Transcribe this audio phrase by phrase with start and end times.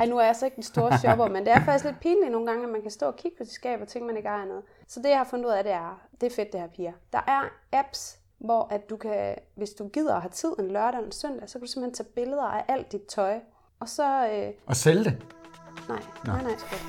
[0.00, 2.32] Ej, nu er jeg så ikke en stor shopper, men det er faktisk lidt pinligt
[2.32, 4.28] nogle gange, at man kan stå og kigge på sit skab og tænke, man ikke
[4.28, 4.62] ejer noget.
[4.88, 6.92] Så det, jeg har fundet ud af, det er, det er fedt det her, piger.
[7.12, 10.98] Der er apps, hvor at du kan, hvis du gider at have tid en lørdag
[10.98, 13.38] eller en søndag, så kan du simpelthen tage billeder af alt dit tøj.
[13.80, 14.28] Og så...
[14.32, 15.22] Øh, Og sælge det.
[15.88, 16.80] nej, nej, nej, skat.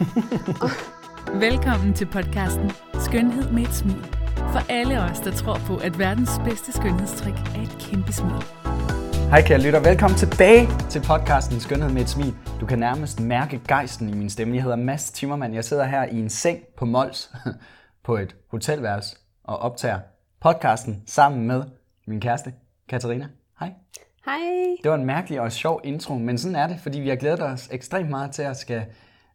[1.47, 4.15] Velkommen til podcasten Skønhed med et smil.
[4.37, 8.43] For alle os, der tror på, at verdens bedste skønhedstrik er et kæmpe smil.
[9.29, 12.35] Hej kære lytter, velkommen tilbage til podcasten Skønhed med et smil.
[12.61, 14.55] Du kan nærmest mærke gejsten i min stemme.
[14.55, 15.53] Jeg hedder Mads Timmermann.
[15.53, 17.31] Jeg sidder her i en seng på Mols
[18.05, 19.99] på et hotelværelse og optager
[20.41, 21.63] podcasten sammen med
[22.07, 22.53] min kæreste
[22.87, 23.27] Katarina.
[23.59, 23.73] Hej.
[24.25, 24.39] Hej.
[24.83, 27.41] Det var en mærkelig og sjov intro, men sådan er det, fordi vi har glædet
[27.41, 28.85] os ekstremt meget til at skal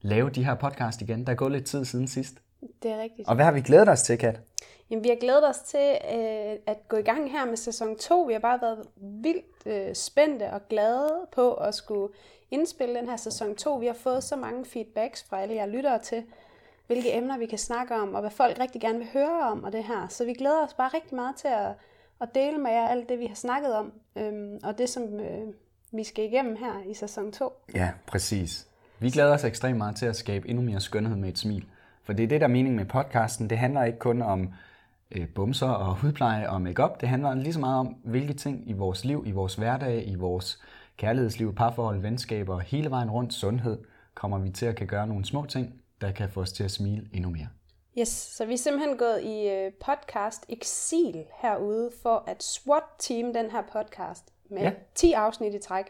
[0.00, 1.26] lave de her podcast igen.
[1.26, 2.43] Der er gået lidt tid siden sidst.
[2.82, 3.28] Det er rigtigt.
[3.28, 4.40] Og hvad har vi glædet os til, Kat?
[4.90, 8.22] Jamen, vi har glædet os til øh, at gå i gang her med sæson 2.
[8.22, 12.14] Vi har bare været vildt øh, spændte og glade på at skulle
[12.50, 13.74] indspille den her sæson 2.
[13.74, 16.22] Vi har fået så mange feedbacks fra alle jer lyttere til,
[16.86, 19.72] hvilke emner vi kan snakke om, og hvad folk rigtig gerne vil høre om og
[19.72, 20.08] det her.
[20.08, 21.70] Så vi glæder os bare rigtig meget til at,
[22.20, 25.46] at dele med jer alt det, vi har snakket om, øhm, og det, som øh,
[25.92, 27.52] vi skal igennem her i sæson 2.
[27.74, 28.66] Ja, præcis.
[28.98, 31.66] Vi glæder os ekstremt meget til at skabe endnu mere skønhed med et smil.
[32.04, 33.50] For det er det, der er meningen med podcasten.
[33.50, 34.52] Det handler ikke kun om
[35.10, 37.00] øh, bumser og hudpleje og makeup.
[37.00, 40.14] Det handler lige så meget om, hvilke ting i vores liv, i vores hverdag, i
[40.14, 40.62] vores
[40.96, 43.78] kærlighedsliv, parforhold, venskaber, hele vejen rundt sundhed,
[44.14, 46.70] kommer vi til at kan gøre nogle små ting, der kan få os til at
[46.70, 47.48] smile endnu mere.
[47.98, 53.50] Yes, så vi er simpelthen gået i øh, podcast eksil herude for at SWAT-team den
[53.50, 54.64] her podcast med Ja.
[54.64, 54.72] ja.
[54.94, 55.84] 10 afsnit i træk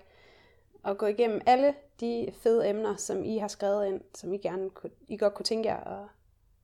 [0.84, 4.70] og gå igennem alle de fede emner, som I har skrevet ind, som I gerne
[4.70, 6.08] kunne, I godt kunne tænke jer, og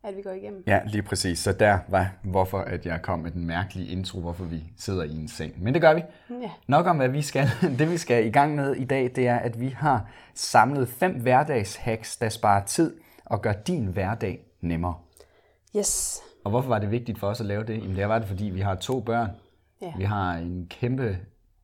[0.02, 0.64] at vi går igennem.
[0.66, 1.38] Ja, lige præcis.
[1.38, 5.16] Så der var, hvorfor at jeg kom med den mærkelige intro, hvorfor vi sidder i
[5.16, 5.62] en seng.
[5.62, 6.02] Men det gør vi.
[6.30, 6.50] Ja.
[6.66, 7.48] Nok om, hvad vi skal.
[7.78, 11.12] Det vi skal i gang med i dag, det er, at vi har samlet fem
[11.20, 14.94] hverdagshacks, der sparer tid og gør din hverdag nemmere.
[15.76, 16.22] Yes.
[16.44, 17.78] Og hvorfor var det vigtigt for os at lave det?
[17.82, 19.30] Jamen det var det, fordi vi har to børn.
[19.82, 19.92] Ja.
[19.96, 21.18] Vi har en kæmpe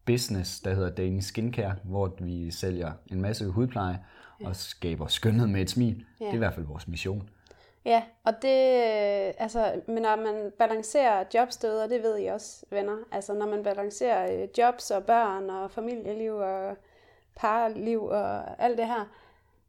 [0.06, 3.98] business, der hedder Danish Skincare, hvor vi sælger en masse hudpleje
[4.44, 6.04] og skaber skønhed med et smil.
[6.18, 7.28] Det er i hvert fald vores mission.
[7.84, 12.96] Ja, og det, øh, altså, men når man balancerer jobstøder, det ved I også, venner,
[13.12, 16.76] altså når man balancerer øh, jobs og børn og familieliv og
[17.36, 19.08] parliv og alt det her,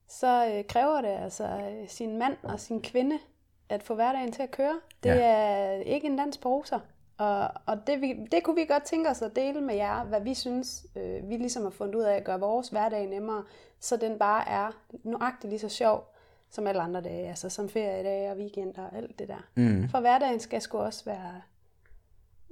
[0.08, 3.18] så øh, kræver det altså øh, sin mand og sin kvinde
[3.70, 4.80] at få hverdagen til at køre.
[5.04, 5.16] Det Ja.
[5.20, 6.80] er ikke en dans på roser.
[7.18, 10.22] Og, og det, vi, det kunne vi godt tænke os at dele med jer, hvad
[10.22, 13.44] vi synes, øh, vi ligesom har fundet ud af at gøre vores hverdag nemmere,
[13.80, 14.72] så den bare er
[15.04, 16.14] nøjagtigt lige så sjov
[16.50, 19.48] som alle andre dage, altså som feriedage og weekender og alt det der.
[19.56, 19.90] Mm.
[19.90, 21.42] For hverdagen skal sgu også være,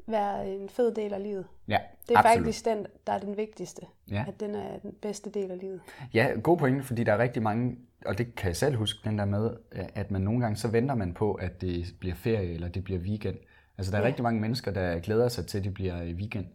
[0.08, 1.46] være en fed del af livet.
[1.68, 1.78] Ja,
[2.08, 2.38] Det er absolut.
[2.38, 3.82] faktisk den, der er den vigtigste.
[4.12, 4.26] Ja.
[4.28, 5.82] At den er den bedste del af livet.
[6.14, 9.18] Ja, god pointe, fordi der er rigtig mange, og det kan jeg selv huske, den
[9.18, 9.52] der med,
[9.96, 13.00] at man nogle gange, så venter man på, at det bliver ferie, eller det bliver
[13.00, 13.38] weekend.
[13.78, 14.08] Altså, der er ja.
[14.08, 16.46] rigtig mange mennesker, der glæder sig til, at det bliver weekend,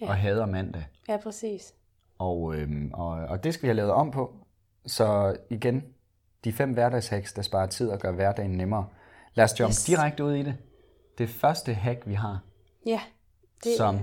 [0.00, 0.08] ja.
[0.08, 0.84] og hader mandag.
[1.08, 1.74] Ja, præcis.
[2.18, 4.34] Og, øhm, og, og det skal vi have lavet om på.
[4.86, 5.84] Så igen,
[6.44, 8.86] de fem hverdagshacks, der sparer tid og gør hverdagen nemmere.
[9.34, 9.84] Lad os jumpe yes.
[9.84, 10.56] Direkte ud i det.
[11.18, 12.40] Det første hack, vi har,
[12.86, 13.00] Ja.
[13.64, 13.76] det...
[13.76, 13.98] som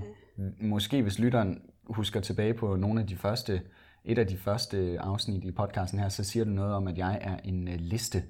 [0.59, 3.61] måske hvis lytteren husker tilbage på nogle af de første,
[4.05, 7.19] et af de første afsnit i podcasten her, så siger du noget om, at jeg
[7.21, 8.23] er en uh, liste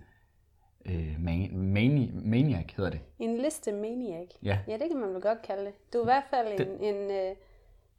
[0.86, 0.92] uh,
[1.26, 3.00] mani- mani- maniac, hedder det.
[3.20, 4.28] En liste maniac.
[4.44, 4.58] Ja.
[4.68, 5.74] Ja, det kan man vel godt kalde det.
[5.94, 6.96] Du er i hvert fald en...
[6.96, 7.36] en øh,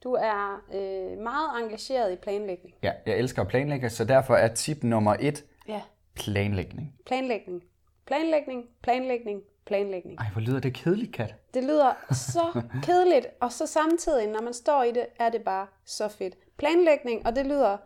[0.05, 2.75] du er øh, meget engageret i planlægning.
[2.83, 5.81] Ja, jeg elsker at planlægge, så derfor er tip nummer et Ja.
[6.15, 6.95] planlægning.
[7.07, 7.63] Planlægning.
[8.07, 10.19] Planlægning, planlægning, planlægning.
[10.21, 11.35] Ej, hvor lyder det kedeligt, Kat.
[11.55, 15.67] Det lyder så kedeligt, og så samtidig, når man står i det, er det bare
[15.85, 16.35] så fedt.
[16.57, 17.77] Planlægning, og det lyder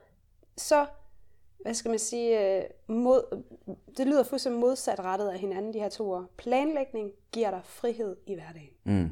[0.57, 0.87] så,
[1.67, 3.45] hvad skal man sige, øh, mod,
[3.97, 6.31] det lyder fuldstændig modsatrettet af hinanden, de her to ord.
[6.37, 8.71] Planlægning giver dig frihed i hverdagen.
[8.85, 9.11] Mm.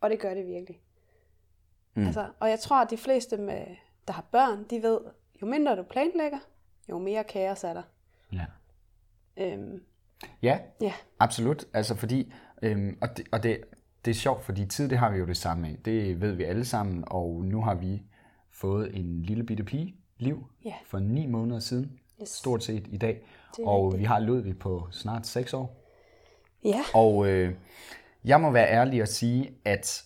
[0.00, 0.80] Og det gør det virkelig.
[1.94, 2.06] Mm.
[2.06, 3.66] Altså, og jeg tror, at de fleste, med,
[4.06, 5.00] der har børn, de ved,
[5.42, 6.38] jo mindre du planlægger,
[6.88, 7.82] jo mere kaos er der.
[8.32, 8.46] Ja.
[9.36, 9.82] Øhm,
[10.42, 11.64] Ja, ja, absolut.
[11.72, 12.32] Altså fordi,
[12.62, 13.60] øhm, og, det, og det,
[14.04, 15.78] det er sjovt, fordi tid, det har vi jo det samme af.
[15.84, 18.02] Det ved vi alle sammen, og nu har vi
[18.50, 20.74] fået en lille bitte pige, Liv, Ja.
[20.86, 22.28] for ni måneder siden, Yes.
[22.28, 23.26] stort set i dag.
[23.64, 24.00] Og rigtigt.
[24.00, 25.80] vi har Ludvig på snart 6 år.
[26.64, 27.54] ja, Og øh,
[28.24, 30.04] jeg må være ærlig og sige, at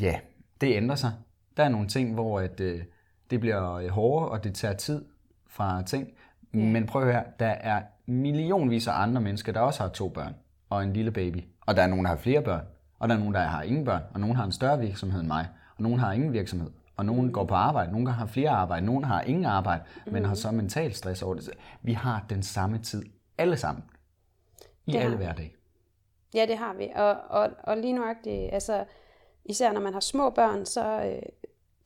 [0.00, 0.20] ja,
[0.60, 1.12] det ændrer sig.
[1.56, 2.82] Der er nogle ting, hvor at, øh,
[3.30, 5.04] det bliver øh, hårdere, og det tager tid
[5.46, 6.08] fra ting.
[6.52, 10.34] Men prøv at høre, der er millionvis af andre mennesker, der også har to børn
[10.70, 11.44] og en lille baby.
[11.60, 12.64] Og der er nogen, der har flere børn,
[12.98, 15.28] og der er nogen, der har ingen børn, og nogen har en større virksomhed end
[15.28, 16.70] mig, og nogen har ingen virksomhed.
[16.98, 20.34] Og nogen går på arbejde, nogen har flere arbejde, nogen har ingen arbejde, men har
[20.34, 21.50] så mental stress over det.
[21.82, 23.02] Vi har den samme tid
[23.38, 23.84] alle sammen.
[24.86, 25.24] I Det alle vi.
[25.24, 25.54] hverdage.
[26.34, 26.88] Ja, det har vi.
[26.94, 28.84] Og, og, og lige nuagtigt, altså
[29.44, 31.22] især når man har små børn, så øh,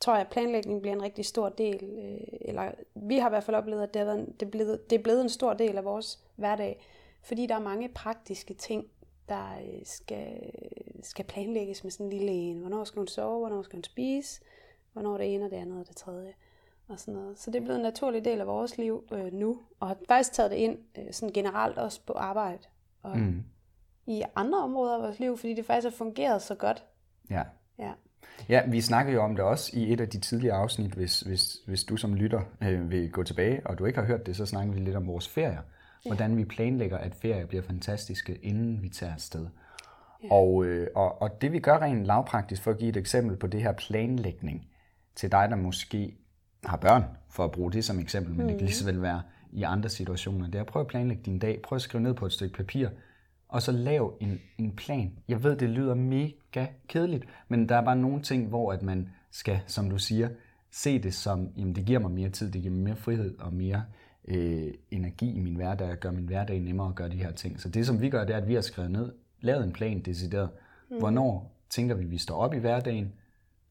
[0.00, 3.44] tror jeg, at planlægning bliver en rigtig stor del, øh, eller vi har i hvert
[3.44, 5.78] fald oplevet, at det, har en, det, er blevet, det er blevet en stor del
[5.78, 6.86] af vores hverdag,
[7.22, 8.84] fordi der er mange praktiske ting,
[9.28, 10.52] der øh, skal,
[11.02, 12.58] skal planlægges med sådan en lille en.
[12.58, 14.40] Hvornår skal hun sove, hvornår skal hun spise,
[14.92, 16.32] hvornår det ene og det andet og det tredje.
[16.88, 17.38] Og sådan noget.
[17.38, 20.32] Så det er blevet en naturlig del af vores liv øh, nu, og har faktisk
[20.32, 22.62] taget det ind øh, sådan generelt også på arbejde
[23.02, 23.42] og, Mm.
[24.06, 26.84] i andre områder af vores liv, fordi det faktisk har fungeret så godt.
[27.30, 27.42] Ja.
[27.78, 27.92] Ja.
[28.48, 31.56] Ja, vi snakkede jo om det også i et af de tidligere afsnit, hvis, hvis,
[31.66, 34.46] hvis du som lytter øh, vil gå tilbage, og du ikke har hørt det, så
[34.46, 35.60] snakker vi lidt om vores ferier.
[36.06, 39.46] Hvordan vi planlægger, at ferier bliver fantastiske, inden vi tager afsted.
[40.22, 40.28] Ja.
[40.34, 43.46] Og, øh, og, og det vi gør rent lavpraktisk, for at give et eksempel på
[43.46, 44.68] det her planlægning,
[45.14, 46.16] til dig, der måske
[46.64, 49.22] har børn, for at bruge det som eksempel, men det kan lige så vel være
[49.52, 52.14] i andre situationer, det er at prøve at planlægge din dag, prøv at skrive ned
[52.14, 52.88] på et stykke papir,
[53.48, 55.12] og så lav en, en plan.
[55.28, 59.08] Jeg ved, det lyder mega kedeligt, men der er bare nogle ting, hvor at man
[59.30, 60.28] skal, som du siger,
[60.70, 63.54] se det som, jamen det giver mig mere tid, det giver mig mere frihed og
[63.54, 63.84] mere
[64.28, 67.60] øh, energi i min hverdag, og gør min hverdag nemmere at gøre de her ting.
[67.60, 70.00] Så det, som vi gør, det er, at vi har skrevet ned, lavet en plan
[70.00, 70.50] decideret.
[70.90, 70.98] Mm.
[70.98, 73.12] Hvornår tænker vi, vi står op i hverdagen?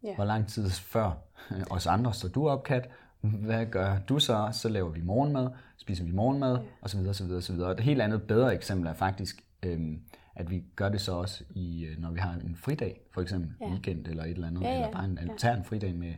[0.03, 0.15] Ja.
[0.15, 1.11] Hvor lang tid før
[1.51, 2.89] øh, os andre står du op, Kat?
[3.21, 4.49] Hvad gør du så?
[4.51, 6.63] Så laver vi morgenmad, spiser vi morgenmad, ja.
[6.81, 7.67] og så videre, så videre, så videre.
[7.67, 10.01] Og et helt andet bedre eksempel er faktisk, øhm,
[10.35, 13.53] at vi gør det så også, i, øh, når vi har en fridag, for eksempel
[13.61, 13.69] ja.
[13.69, 15.33] weekend eller et eller andet, Ja, ja, eller bare en, ja.
[15.37, 16.13] tager en fridag med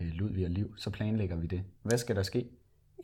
[0.00, 1.62] øh, Ludvig og Liv, så planlægger vi det.
[1.82, 2.48] Hvad skal der ske?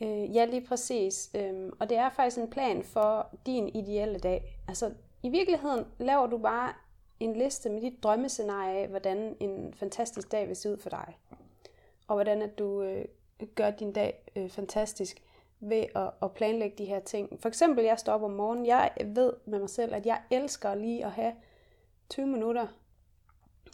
[0.01, 1.29] Øh, ja, lige præcis.
[1.35, 4.59] Øhm, og det er faktisk en plan for din ideelle dag.
[4.67, 4.91] Altså,
[5.23, 6.73] i virkeligheden laver du bare
[7.19, 11.17] en liste med dit drømmescenarie af, hvordan en fantastisk dag vil se ud for dig.
[12.07, 13.05] Og hvordan at du øh,
[13.55, 15.23] gør din dag øh, fantastisk
[15.59, 17.41] ved at, at planlægge de her ting.
[17.41, 18.65] For eksempel, jeg står op om morgenen.
[18.65, 21.33] Jeg ved med mig selv, at jeg elsker lige at have
[22.09, 22.67] 20 minutter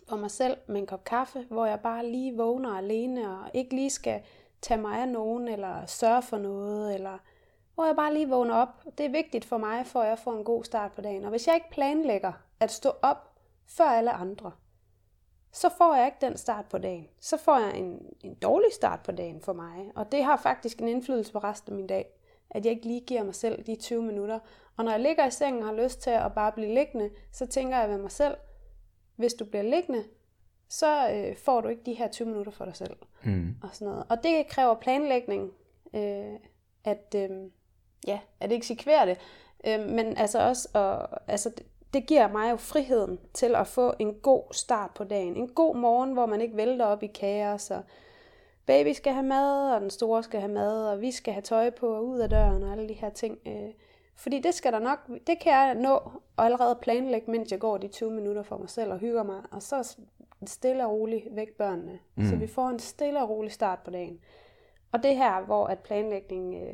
[0.10, 3.76] for mig selv med en kop kaffe, hvor jeg bare lige vågner alene og ikke
[3.76, 4.22] lige skal
[4.62, 7.18] tage mig af nogen eller sørge for noget, eller
[7.76, 8.84] hvor jeg bare lige vågner op.
[8.98, 11.24] Det er vigtigt for mig, for at jeg får en god start på dagen.
[11.24, 13.35] Og hvis jeg ikke planlægger at stå op
[13.68, 14.52] før alle andre,
[15.52, 17.08] så får jeg ikke den start på dagen.
[17.20, 19.92] Så får jeg en, en dårlig start på dagen for mig.
[19.96, 22.06] Og det har faktisk en indflydelse på resten af min dag,
[22.50, 24.40] at jeg ikke lige giver mig selv de 20 minutter.
[24.78, 27.46] Og når jeg ligger i sengen og har lyst til at bare blive liggende, så
[27.46, 28.38] tænker jeg ved mig selv,
[29.16, 30.04] hvis du bliver liggende,
[30.70, 32.98] så øh, får du ikke de her 20 minutter for dig selv.
[33.24, 33.56] Mm.
[33.64, 34.06] Og, sådan noget.
[34.10, 35.52] og det kræver planlægning,
[35.94, 36.34] øh,
[36.84, 37.30] at, øh,
[38.08, 39.18] ja, at eksekvere det.
[39.68, 41.52] Øh, men altså også, at, altså,
[41.96, 45.36] det, giver mig jo friheden til at få en god start på dagen.
[45.36, 47.84] En god morgen, hvor man ikke vælter op i kaos, og
[48.66, 51.70] baby skal have mad, og den store skal have mad, og vi skal have tøj
[51.70, 53.38] på og ud af døren, og alle de her ting.
[53.48, 53.74] Øh,
[54.16, 57.78] fordi det skal der nok, det kan jeg nå og allerede planlægge, mens jeg går
[57.78, 59.98] de 20 minutter for mig selv og hygger mig, og så
[60.46, 62.00] stille og roligt væk børnene.
[62.16, 62.26] Mm.
[62.26, 64.20] Så vi får en stille og rolig start på dagen.
[64.92, 66.74] Og det her, hvor at planlægning øh,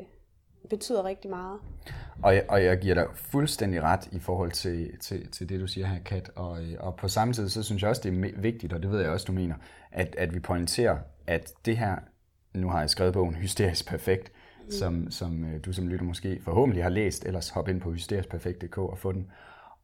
[0.70, 1.60] betyder rigtig meget.
[2.22, 5.66] Og jeg, og jeg giver dig fuldstændig ret i forhold til, til, til det, du
[5.66, 6.30] siger her, Kat.
[6.36, 8.90] Og, øh, og på samme tid, så synes jeg også, det er vigtigt, og det
[8.90, 9.54] ved jeg også, du mener,
[9.92, 11.96] at, at vi pointerer, at det her,
[12.54, 14.32] nu har jeg skrevet bogen Hysterisk Perfekt,
[14.64, 14.70] mm.
[14.70, 18.78] som, som øh, du som lytter måske forhåbentlig har læst, ellers hop ind på hysteriskperfekt.dk
[18.78, 19.30] og få den.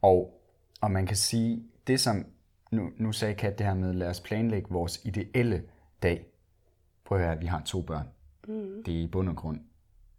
[0.03, 0.41] Og,
[0.81, 2.27] og man kan sige, det som,
[2.71, 5.63] nu, nu sagde Kat det her med, lad os planlægge vores ideelle
[6.03, 6.27] dag.
[7.05, 8.07] Prøv at høre, at vi har to børn.
[8.49, 8.83] Mm.
[8.87, 9.61] Det er i bund og grund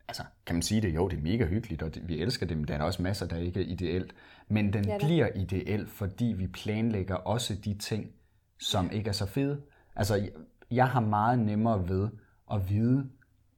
[0.09, 0.95] altså, kan man sige det?
[0.95, 2.63] Jo, det er mega hyggeligt, og det, vi elsker dem.
[2.63, 4.13] Der er også masser, der ikke er ideelt.
[4.47, 4.97] Men den Ja, da.
[5.05, 8.11] bliver ideel, fordi vi planlægger også de ting,
[8.59, 9.61] som ikke er så fede.
[9.95, 10.29] Altså, jeg,
[10.71, 12.09] jeg har meget nemmere ved
[12.53, 13.09] at vide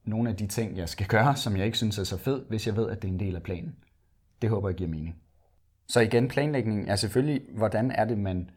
[0.04, 2.68] nogle af de ting, jeg skal gøre, som jeg ikke synes er så fed, hvis
[2.68, 3.76] jeg ved, at det er en del af planen.
[4.42, 5.16] Det håber jeg giver mening.
[5.88, 8.50] Så igen, planlægning er selvfølgelig, hvordan er det, man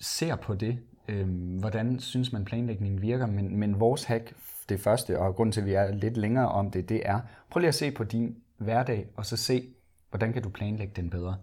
[0.00, 0.78] ser på det?
[1.08, 3.26] Øhm, hvordan synes man, planlægningen virker?
[3.26, 4.34] Men, men vores hack,
[4.68, 7.20] det første, og grund til, at vi er lidt længere om det, det er,
[7.50, 9.68] prøv lige at se på din hverdag, og så se,
[10.10, 11.36] hvordan kan du planlægge den bedre.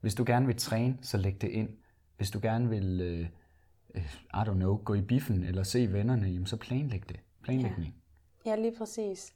[0.00, 1.68] Hvis du gerne vil træne, så læg det ind.
[2.16, 3.26] Hvis du gerne vil, øh,
[3.94, 7.20] øh, I don't know, gå i biffen eller se vennerne, jamen så planlæg det.
[7.42, 7.94] Planlægning.
[8.46, 9.32] Ja, lige præcis.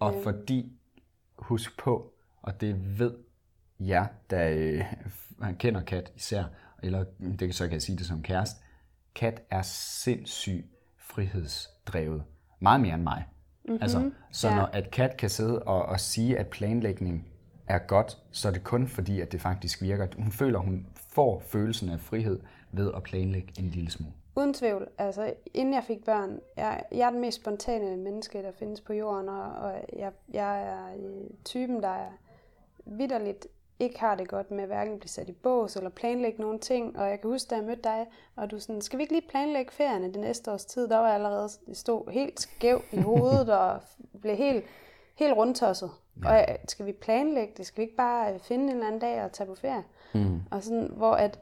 [0.00, 0.72] Og fordi,
[1.36, 2.12] husk på,
[2.42, 3.14] og det ved
[3.80, 4.84] jer, der øh,
[5.58, 6.44] kender Kat især,
[6.82, 8.60] eller det kan så kan jeg sige det som kæreste,
[9.18, 10.66] Kat er sindssygt
[10.98, 12.22] frihedsdrevet.
[12.60, 13.24] Meget mere end mig.
[13.64, 13.78] Mm-hmm.
[13.82, 14.56] Altså, så Ja.
[14.56, 17.26] når at Kat kan sidde og, og sige, at planlægning
[17.66, 20.06] er godt, så er det kun fordi, at det faktisk virker.
[20.18, 22.40] Hun føler, hun får følelsen af frihed
[22.72, 24.12] ved at planlægge en lille smule.
[24.36, 24.88] uden tvivl.
[24.98, 28.92] Altså, inden jeg fik børn, jeg, jeg er den mest spontane menneske, der findes på
[28.92, 32.10] jorden, og, og jeg, jeg er øh, typen, der er
[32.86, 33.46] vidderligt
[33.80, 36.98] ikke har det godt med hverken at blive sat i bås eller planlægge nogle ting.
[36.98, 38.06] Og jeg kan huske, da jeg mødte dig,
[38.36, 40.88] og du sådan, skal vi ikke lige planlægge ferierne det næste års tid?
[40.88, 43.80] Der var jeg allerede stod helt skæv i hovedet og
[44.20, 44.64] blev helt,
[45.14, 45.90] helt rundtosset.
[46.24, 46.28] Ja.
[46.28, 47.66] Og jeg, skal vi planlægge det?
[47.66, 49.84] Skal vi ikke bare finde en eller anden dag og tage på ferie?
[50.14, 50.40] Mm.
[50.50, 51.38] Og sådan, hvor at,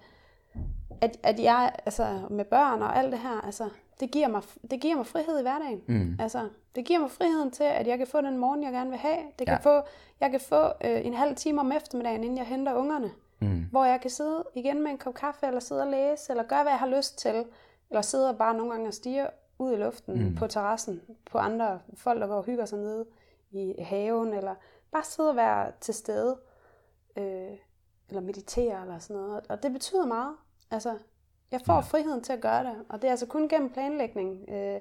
[1.01, 3.69] at, at jeg, altså med børn og alt det her, altså,
[4.01, 5.83] det giver mig, det giver mig frihed i hverdagen.
[5.87, 6.17] Mm.
[6.21, 8.99] Altså, det giver mig friheden til, at jeg kan få den morgen, jeg gerne vil
[8.99, 9.19] have.
[9.39, 9.79] Det kan ja.
[9.79, 9.87] få,
[10.21, 13.11] jeg kan få øh, en halv time om eftermiddagen, inden jeg henter ungerne.
[13.41, 13.65] Mm.
[13.71, 16.63] Hvor jeg kan sidde igen med en kop kaffe, eller sidde og læse, eller gøre,
[16.63, 17.45] hvad jeg har lyst til.
[17.91, 19.27] Eller sidde og bare nogle gange og stige
[19.59, 20.35] ud i luften mm.
[20.35, 23.07] på terrassen, på andre folk, der går og hygger sig nede
[23.51, 24.55] i haven, eller
[24.93, 26.39] bare sidde og være til stede,
[27.17, 27.57] øh,
[28.09, 29.47] eller meditere, eller sådan noget.
[29.49, 30.35] Og det betyder meget.
[30.71, 30.99] Altså,
[31.51, 31.81] jeg får ja.
[31.81, 34.81] friheden til at gøre det, og det er altså kun gennem planlægning øh,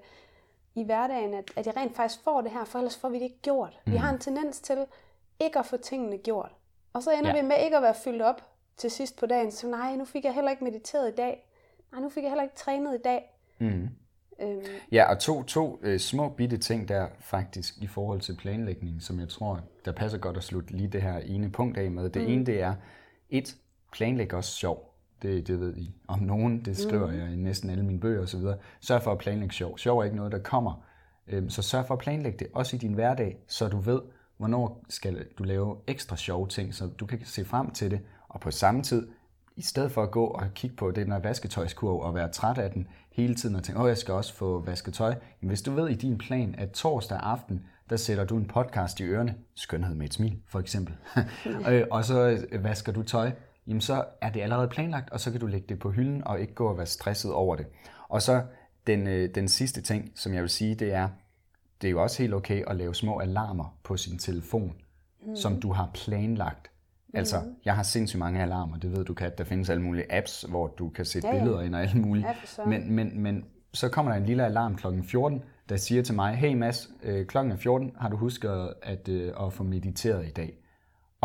[0.75, 3.24] i hverdagen, at, at jeg rent faktisk får det her, for ellers får vi det
[3.24, 3.79] ikke gjort.
[3.86, 3.91] Mm.
[3.91, 4.86] Vi har en tendens til
[5.39, 6.51] ikke at få tingene gjort.
[6.94, 7.41] Og så ender ja.
[7.41, 8.41] vi med ikke at være fyldt op
[8.77, 9.51] til sidst på dagen.
[9.51, 11.46] Så nej, nu fik jeg heller ikke mediteret i dag.
[11.91, 13.32] Nej, nu fik jeg heller ikke trænet i dag.
[13.60, 13.89] Mm.
[14.39, 14.62] Øhm.
[14.91, 19.20] Ja, og to, to øh, små bitte ting der faktisk i forhold til planlægning, som
[19.20, 22.10] jeg tror, der passer godt at slutte lige det her ene punkt af med.
[22.10, 22.27] Det mm.
[22.27, 22.75] ene, det er,
[23.29, 23.55] et,
[23.91, 24.95] planlæg også sjov.
[25.25, 27.17] Det, det ved I om nogen, det skriver mm.
[27.17, 28.41] jeg i næsten alle mine bøger osv.
[28.82, 29.77] Sørg for at planlægge sjov.
[29.77, 30.84] Sjov er ikke noget, der kommer.
[31.27, 34.01] Øhm, så sørg for at planlægge det, også i din hverdag, så du ved,
[34.38, 38.00] hvornår skal du lave ekstra sjove ting, så du kan se frem til det.
[38.29, 39.08] Og på samme tid,
[39.55, 42.72] i stedet for at gå og kigge på den her vasketøjskurv og være træt af
[42.72, 45.15] den hele tiden og tænke, åh, jeg skal også få vasket tøj.
[45.41, 49.00] Men hvis du ved i din plan, at torsdag aften, der sætter du en podcast
[49.00, 50.96] i ørerne, skønhed med et smil for eksempel,
[51.70, 53.32] øh, og så vasker du tøj,
[53.67, 56.41] jamen så er det allerede planlagt, og så kan du lægge det på hylden og
[56.41, 57.65] ikke gå og være stresset over det.
[58.10, 58.43] Og så
[58.88, 61.10] den, øh, den sidste ting, som jeg vil sige, det er,
[61.81, 64.75] det er jo også helt okay at lave små alarmer på sin telefon,
[65.25, 65.36] mm.
[65.36, 66.72] som du har planlagt.
[67.13, 67.55] Altså, mm.
[67.65, 69.31] jeg har sindssygt mange alarmer, det ved du kan.
[69.38, 71.39] Der findes alle mulige apps, hvor du kan sætte ja, ja.
[71.39, 72.27] billeder ind og alt muligt.
[72.67, 74.88] Men, men, men så kommer der en lille alarm kl.
[75.03, 79.10] 14, der siger til mig, hey Mads, øh, klokken er 14, har du husket at,
[79.10, 80.53] øh, at få mediteret i dag?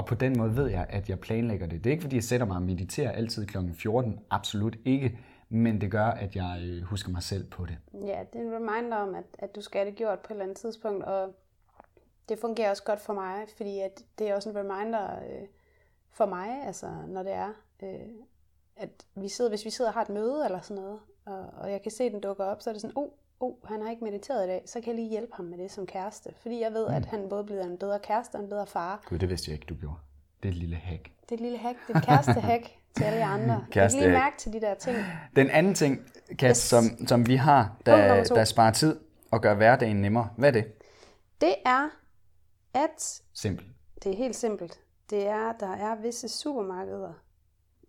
[0.00, 1.84] Og på den måde ved jeg, at jeg planlægger det.
[1.84, 3.58] Det er ikke, fordi jeg sætter mig og mediterer altid kl.
[3.74, 4.20] 14.
[4.30, 5.18] Absolut ikke.
[5.48, 7.78] Men det gør, at jeg øh, husker mig selv på det.
[7.94, 10.30] Ja, det er en reminder om, at, at du skal have det gjort på et
[10.30, 11.04] eller andet tidspunkt.
[11.04, 11.34] Og
[12.28, 15.46] det fungerer også godt for mig, fordi at det er også en reminder øh,
[16.10, 17.52] for mig, altså når det er,
[17.82, 18.08] øh,
[18.76, 21.72] at vi sidder, hvis vi sidder og har et møde eller sådan noget, og, og
[21.72, 23.08] jeg kan se, at den dukker op, så er det sådan, oh,
[23.40, 25.70] oh, han har ikke mediteret i dag, så kan jeg lige hjælpe ham med det
[25.70, 26.30] som kæreste.
[26.42, 26.94] Fordi jeg ved, mm.
[26.94, 29.02] at han både bliver en bedre kæreste og en bedre far.
[29.06, 29.96] Gud, det vidste jeg ikke, du gjorde.
[30.42, 31.04] Det er et lille hack.
[31.04, 31.78] Det er et lille hack.
[31.86, 32.64] Det er et kæreste-hack
[32.96, 33.64] til alle andre.
[33.70, 34.98] Kæreste jeg lige mærke til de der ting.
[35.36, 35.98] Den anden ting,
[36.38, 36.56] Kat, yes.
[36.56, 40.64] som, som vi har, der, der sparer tid og gør hverdagen nemmere, hvad er det?
[41.40, 41.88] Det er,
[42.74, 43.22] at...
[43.34, 43.68] Simpelt.
[44.02, 44.80] Det er helt simpelt.
[45.10, 47.12] Det er, der er visse supermarkeder,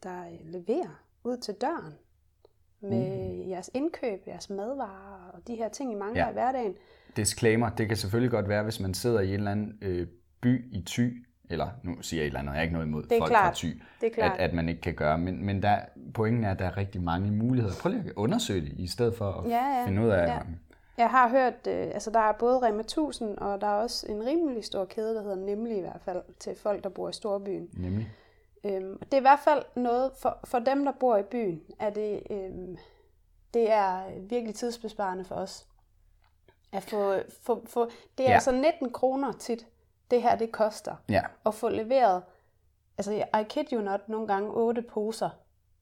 [0.03, 1.93] der leverer ud til døren
[2.81, 3.49] med mm.
[3.49, 6.29] jeres indkøb, jeres madvarer og de her ting, I mangler ja.
[6.29, 6.75] i hverdagen.
[7.15, 10.07] Disclaimer, det kan selvfølgelig godt være, hvis man sidder i en eller anden øh,
[10.41, 13.03] by i Thy, eller nu siger jeg et eller andet, jeg er ikke noget imod
[13.03, 13.57] det er folk klart.
[13.57, 14.39] fra Thy, det er klart.
[14.39, 15.79] At, at man ikke kan gøre, men, men der,
[16.13, 17.75] pointen er, at der er rigtig mange muligheder.
[17.81, 19.87] Prøv lige at undersøge det, i stedet for at ja, ja.
[19.87, 20.27] finde ud af...
[20.27, 20.39] Ja.
[20.97, 24.25] Jeg har hørt, øh, altså der er både Rema 1000, og der er også en
[24.25, 27.69] rimelig stor kæde, der hedder Nemlig i hvert fald, til folk, der bor i storbyen.
[27.73, 28.09] Nemlig.
[28.63, 31.89] Øhm, det er i hvert fald noget, for, for dem, der bor i byen, er
[31.89, 32.77] det, øhm,
[33.53, 35.67] det er virkelig tidsbesparende for os.
[36.71, 38.33] At få, få, få, det er ja.
[38.33, 39.67] altså 19 kroner tit,
[40.11, 40.95] det her det koster.
[41.09, 41.21] Ja.
[41.45, 42.23] At få leveret,
[42.97, 45.29] altså I kid you not, nogle gange otte poser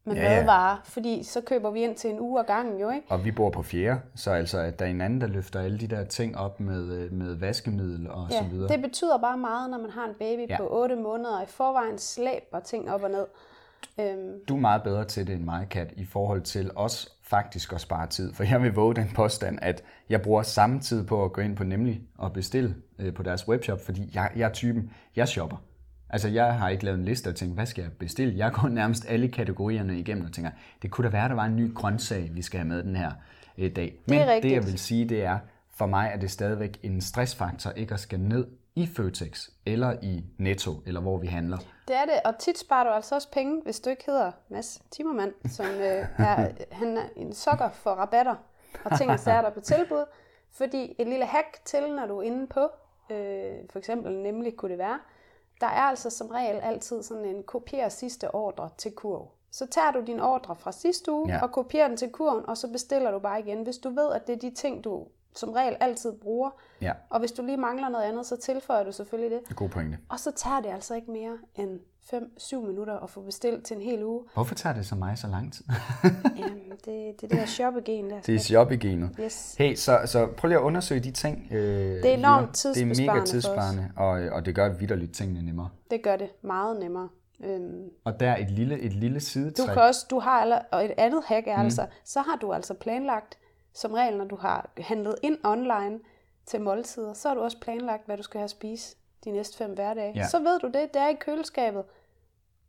[0.10, 0.78] med ja, madvarer, ja.
[0.84, 3.08] fordi så køber vi ind til en uge ad gangen jo, ikke?
[3.10, 5.78] Og vi bor på fjerde, så altså at der er en anden, der løfter alle
[5.78, 8.68] de der ting op med, øh, med vaskemiddel og ja, så videre.
[8.68, 10.58] det betyder bare meget, når man har en baby ja.
[10.58, 13.26] på 8 måneder, og i forvejen slæber ting op og ned.
[14.00, 14.46] Øhm.
[14.48, 17.82] Du er meget bedre til det end mig, Kat, i forhold til os faktisk at
[17.82, 18.34] spare tid.
[18.34, 21.56] For jeg vil våge den påstand, at jeg bruger samme tid på at gå ind
[21.56, 25.58] på Nemlig og bestille øh, på deres webshop, fordi jeg, jeg er typen, jeg shopper.
[26.10, 28.38] Altså, jeg har ikke lavet en liste og tænkt, hvad skal jeg bestille?
[28.38, 30.52] Jeg går nærmest alle kategorierne igennem og tænker,
[30.82, 33.12] det kunne da være, der var en ny grøntsag, vi skal have med den her
[33.58, 34.00] øh, dag.
[34.08, 35.40] Men det, det, jeg vil sige, det er,
[35.76, 40.24] for mig er det stadigvæk en stressfaktor ikke at skal ned i Føtex eller i
[40.38, 41.58] Netto, eller hvor vi handler.
[41.88, 44.82] Det er det, og tit sparer du altså også penge, hvis du ikke hedder Mads
[44.92, 48.36] Timmermand, som øh, er, han er en sokker for rabatter
[48.84, 50.06] og ting og sager der på tilbud.
[50.52, 52.70] Fordi et lille hack til, når du er inde på,
[53.12, 55.00] øh, for eksempel nemlig kunne det være,
[55.62, 59.32] der er altså som regel altid sådan en kopier sidste ordre til kurv.
[59.52, 61.42] så tager du din ordre fra sidste uge Ja.
[61.42, 63.64] og kopierer den til kurven, og så bestiller du bare igen.
[63.64, 66.50] Hvis du ved, at det er de ting, du som regel altid bruger,
[66.82, 69.56] Ja, og hvis du lige mangler noget andet, så tilføjer du selvfølgelig det.
[69.56, 69.98] god pointe.
[70.10, 71.80] Og så tager det altså ikke mere end
[72.14, 74.24] 5-7 minutter at få bestilt til en hel uge.
[74.34, 75.66] Hvorfor tager det så mig så lang tid?
[76.40, 78.22] Jamen, det, det der shoppegen der.
[78.22, 79.10] det er shop-genet.
[79.20, 79.56] Yes.
[79.60, 81.48] Hey, så, så prøv lige at undersøge de ting.
[81.52, 81.60] Øh,
[82.04, 85.70] det er enormt Det er tidsbesparende mega tidsbesparende, og, og det gør vidderligt tingene nemmere.
[85.92, 87.10] Det gør det meget nemmere.
[87.44, 89.74] Øhm, Og der er et lille, et lille du sidetræk.
[89.74, 91.64] kan også, du har, alle- og et andet hack er mm.
[91.64, 93.38] altså, så har du altså planlagt,
[93.74, 96.00] som regel, når du har handlet ind online
[96.46, 99.58] til måltider, så har du også planlagt, hvad du skal have at spise de næste
[99.58, 100.12] fem hverdage.
[100.16, 100.28] Ja.
[100.28, 101.84] Så ved du det, det er i køleskabet.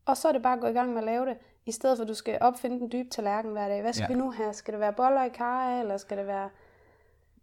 [0.07, 1.97] Og så er det bare at gå i gang med at lave det, i stedet
[1.99, 3.83] for at du skal opfinde den dybe tallerken hver dag.
[3.83, 4.14] Hvad skal Ja.
[4.14, 4.52] vi nu have?
[4.52, 6.49] Skal det være boller i karre, eller skal det være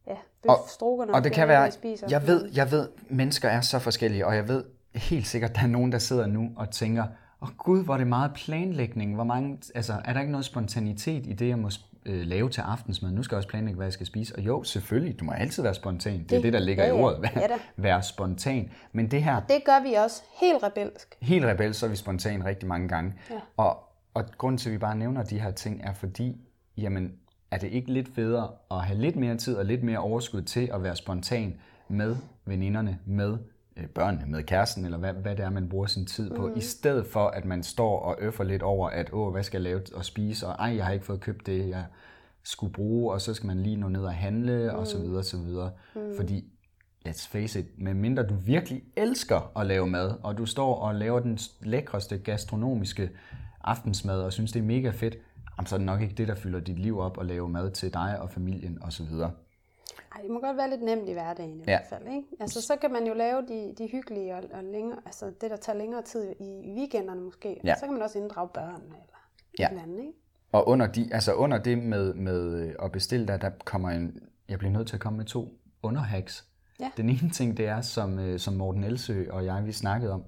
[0.07, 2.07] ja, Og- bøf stroganoff, Og det kan være, spiser?
[2.09, 4.63] jeg ved, jeg ved, mennesker er så forskellige, og jeg ved
[4.95, 7.03] helt sikkert, der er nogen, der sidder nu og tænker,
[7.41, 10.45] åh oh, gud, hvor er det meget planlægning, hvor mange, altså er der ikke noget
[10.45, 11.69] spontanitet i det, jeg må
[12.07, 13.11] øh, lave til aftensmad?
[13.11, 14.35] Nu skal jeg også planlægge, hvad jeg skal spise.
[14.35, 16.13] Og jo, selvfølgelig, du må altid være spontan.
[16.13, 17.01] Det er Det- det, der ligger ja, i ja.
[17.03, 17.47] ordet, Ja da.
[17.47, 18.71] være, være spontan.
[18.91, 21.15] Men det her, Det gør vi også helt rebelsk.
[21.21, 23.13] helt rebel, så er vi spontan rigtig mange gange.
[23.29, 23.35] Ja.
[23.57, 23.77] Og,
[24.13, 26.37] og grunden til, at vi bare nævner de her ting, er fordi,
[26.77, 27.11] jamen,
[27.51, 30.69] er det ikke lidt federe at have lidt mere tid og lidt mere overskud til
[30.73, 31.55] at være spontan
[31.87, 33.37] med veninderne, med
[33.96, 36.57] børnene, med kæresten, eller hvad, hvad det er, man bruger sin tid på, mm.
[36.57, 39.63] i stedet for, at man står og øffer lidt over, at åh, hvad skal jeg
[39.63, 41.86] lave og spise, og ej, jeg har ikke fået købt det, jeg
[42.43, 44.79] skulle bruge, og så skal man lige nå ned og handle, mm.
[44.79, 45.72] og så videre, så videre.
[45.96, 46.01] Mm.
[46.17, 46.46] Fordi
[47.07, 51.19] let's face it, medmindre du virkelig elsker at lave mad, og du står og laver
[51.19, 53.10] den lækreste gastronomiske
[53.63, 55.17] aftensmad, og synes, det er mega fedt,
[55.65, 57.93] så er det nok ikke det, der fylder dit liv op, at lave mad til
[57.93, 59.05] dig og familien osv.
[60.17, 61.63] Ej, det må godt være lidt nemt i hverdagen i Ja.
[61.63, 62.07] hvert fald.
[62.07, 62.27] Ikke?
[62.39, 65.55] Altså, så kan man jo lave de, de hyggelige og, og længere, altså det, der
[65.55, 67.62] tager længere tid i weekenderne måske.
[67.63, 67.75] Ja.
[67.75, 68.97] Så kan man også inddrage børn eller
[69.59, 69.65] Ja.
[69.65, 70.00] et eller andet.
[70.00, 70.13] Ikke?
[70.51, 74.19] Og under, de, altså under det med, med øh, at bestille der, der kommer en,
[74.50, 76.47] jeg bliver nødt til at komme med to underhacks.
[76.79, 76.91] Ja.
[76.97, 80.24] Den ene ting, det er, som, øh, som Morten Elsø og jeg, vi snakkede om,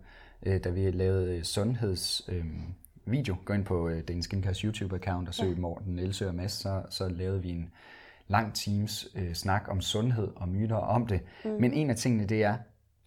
[0.46, 2.46] øh, da vi lavede øh, sundheds øh.
[3.45, 5.60] Gå ind på øh, Dane Skincars YouTube-account og søg ja.
[5.60, 7.69] Morten Elsø og Mads, så, så lavede vi en
[8.30, 11.22] lang teams øh, snak om sundhed og myter om det.
[11.46, 11.52] Mm.
[11.52, 12.58] Men en af tingene, det er,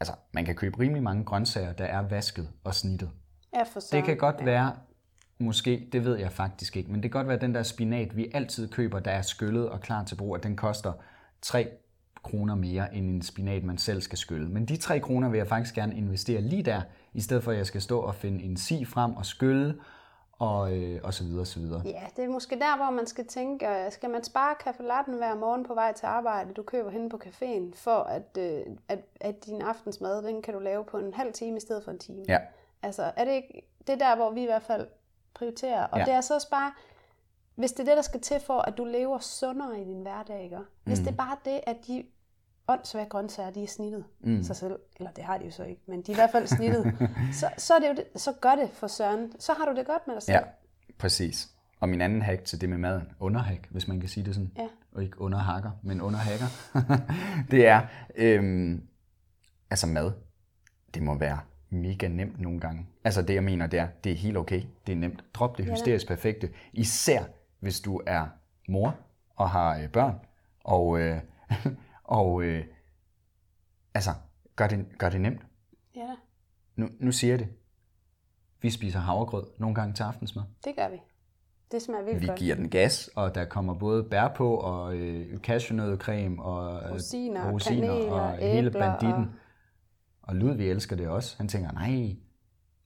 [0.01, 3.11] altså man kan købe rimelig mange grøntsager, der er vasket og snittet.
[3.55, 4.05] Ja, for Det søren.
[4.05, 4.73] kan godt være,
[5.39, 8.17] måske, det ved jeg faktisk ikke, men det kan godt være, at den der spinat,
[8.17, 10.93] vi altid køber, der er skyllet og klar til brug, at den koster
[11.43, 11.69] 3
[12.23, 14.49] kroner mere end en spinat, man selv skal skylle.
[14.49, 16.83] Men de 3 kroner vil jeg faktisk gerne investere lige der,
[17.15, 19.75] i stedet for at jeg skal stå og finde en si frem og skylle,
[20.42, 21.83] og, øh, og så videre, og så videre.
[21.85, 25.14] Ja, det er måske der, hvor man skal tænke, øh, skal man spare kaffe latten
[25.14, 28.98] hver morgen på vej til arbejde, du køber henne på caféen, for at, øh, at,
[29.20, 31.98] at din aftensmad, den kan du lave på en halv time i stedet for en
[31.98, 32.24] time.
[32.28, 32.38] Ja,
[32.83, 34.87] Altså, er det ikke det er der, hvor vi i hvert fald
[35.35, 35.85] prioriterer?
[35.87, 36.05] Og ja.
[36.05, 36.72] det er så også bare,
[37.55, 40.42] hvis det er det, der skal til for, at du lever sundere i din hverdag,
[40.44, 40.59] ikke?
[40.85, 41.05] Hvis Mm.
[41.05, 42.05] det er bare det, at de
[42.68, 44.42] åndssvage grøntsager, de er snittet mm.
[44.42, 46.46] sig selv, eller det har de jo så ikke, men de er i hvert fald
[46.46, 46.94] snittet,
[47.40, 49.33] så, så, er det jo det, så gør det for søren.
[49.38, 50.35] Så har du det godt med dig selv.
[50.35, 50.40] ja,
[50.98, 51.48] præcis.
[51.81, 54.53] Og min anden hack til det med maden, underhack, hvis man kan sige det sådan,
[54.59, 54.66] Ja.
[54.92, 56.46] og ikke underhakker, men underhacker,
[57.51, 57.81] det er,
[58.14, 58.83] øhm,
[59.70, 60.12] altså mad,
[60.94, 61.38] det må være
[61.70, 62.87] mega nemt nogle gange.
[63.05, 64.62] Altså det, jeg mener, det er, det er helt okay.
[64.87, 65.25] Det er nemt.
[65.35, 66.51] Drop det hysterisk perfekte.
[66.72, 67.22] Især
[67.61, 68.27] hvis du er
[68.68, 68.94] mor
[69.37, 70.14] og har øh, børn.
[70.64, 71.20] Og, øh,
[72.05, 72.65] og øh,
[73.95, 74.11] altså,
[74.57, 75.41] gør det, gør det nemt.
[75.97, 76.17] ja,
[76.77, 77.49] Nu, nu siger jeg det.
[78.61, 80.45] Vi spiser havregrød nogle gange til aftensmad.
[80.65, 80.97] det gør vi.
[81.73, 82.38] Det smager vildt Vi godt.
[82.38, 87.51] giver den gas, og der kommer både bær på, og øh, cashewnødcreme, og øh, Rosiner,
[87.53, 89.23] rosiner kanel og og hele æbler banditten.
[89.25, 89.29] og-
[90.23, 91.37] Og Ludvig elsker det også.
[91.37, 92.17] Han tænker, nej,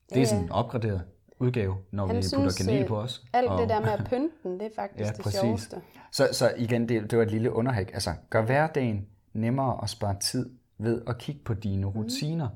[0.09, 1.03] det er Ja, sådan opgraderet
[1.39, 3.25] udgave, når Han vi putter synes, kanel øh, på os.
[3.33, 5.39] Alt og, det der med at pynte den, det er faktisk Ja, det præcis.
[5.39, 5.81] sjoveste.
[6.11, 7.89] Så, så igen, det, det var et lille underhack.
[7.93, 11.95] Altså, gør hverdagen nemmere at spare tid ved at kigge på dine Mhm.
[11.97, 12.47] rutiner.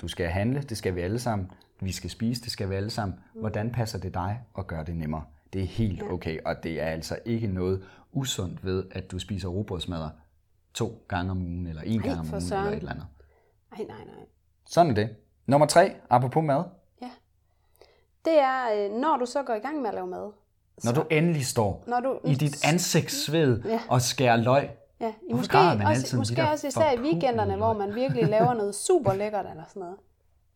[0.00, 1.50] Du skal handle, det skal vi alle sammen.
[1.80, 3.18] Vi skal spise, det skal vi alle sammen.
[3.32, 3.40] Mhm.
[3.40, 5.24] Hvordan passer det dig at gøre det nemmere?
[5.52, 9.48] Det er helt okay, og det er altså ikke noget usundt ved, at du spiser
[9.48, 10.10] robrødsmadder
[10.74, 12.64] to gange om ugen, eller en gang om ugen, søren.
[12.64, 13.06] eller et eller andet.
[13.78, 14.24] Nej, nej, nej.
[14.66, 15.16] Sådan er det.
[15.46, 16.64] Nummer tre, apropos mad.
[18.24, 20.32] Det er, øh, når du så går i gang med at lave mad.
[20.84, 23.80] Når du endelig står Når du, i dit ansigtssved Ja.
[23.88, 24.68] og skærer løg,
[25.00, 28.28] Ja, i måske, man også, de måske der også især i weekenderne, hvor man virkelig
[28.28, 29.96] laver noget super lækkert eller sådan noget.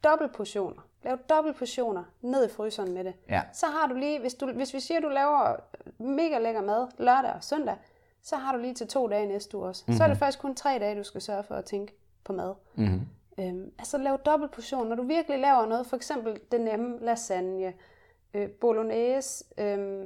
[0.05, 0.83] Dobbelt portioner.
[1.05, 3.14] Lav dobbelt portioner ned i fryseren med det.
[3.29, 3.42] Ja.
[3.52, 5.57] Så har du lige, hvis, du, hvis vi siger, at du laver
[5.98, 7.76] mega lækker mad lørdag og søndag,
[8.22, 9.85] så har du lige til to dage næste uge også.
[9.87, 9.96] Mm-hmm.
[9.98, 12.55] Så er det faktisk kun tre dage, du skal sørge for at tænke på mad.
[12.74, 13.00] mm-hmm.
[13.40, 14.88] Øhm, altså lav dobbelt portion.
[14.88, 17.72] Når du virkelig laver noget, for eksempel det nemme lasagne,
[18.35, 20.05] øh, bolognese, øh,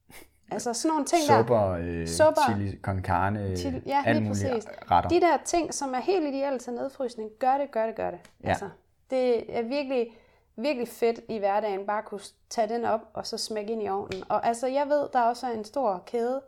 [0.52, 1.70] altså sådan nogle ting Supper, der.
[1.72, 2.40] øh, Supper.
[2.54, 4.70] chili con carne, Chili- ja, alle lige mulige præcis.
[4.90, 5.08] retter.
[5.08, 8.20] De der ting, som er helt ideelle til nedfrysning, gør det, gør det, gør det.
[8.44, 8.48] Ja.
[8.48, 8.68] Altså,
[9.10, 10.16] det er virkelig,
[10.56, 13.88] virkelig fedt i hverdagen, bare at kunne tage den op og så smække ind i
[13.88, 14.22] ovnen.
[14.28, 16.42] Og altså, jeg ved, der er også en stor kæde,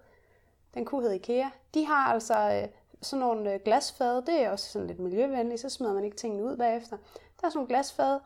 [0.74, 1.48] den kunne hedde IKEA.
[1.74, 2.68] De har altså øh,
[3.02, 6.44] sådan nogle øh, glasfade, det er også sådan lidt miljøvenligt, så smider man ikke tingene
[6.44, 6.96] ud bagefter.
[7.40, 8.20] Der er sådan nogle glasfade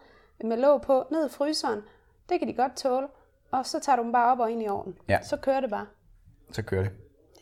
[0.45, 1.83] med låg på, ned i fryseren.
[2.29, 3.09] Det kan de godt tåle.
[3.51, 4.99] Og så tager du dem bare op og ind i ovnen.
[5.09, 5.23] Ja.
[5.23, 5.87] Så kører det bare.
[6.53, 6.93] Så kører det.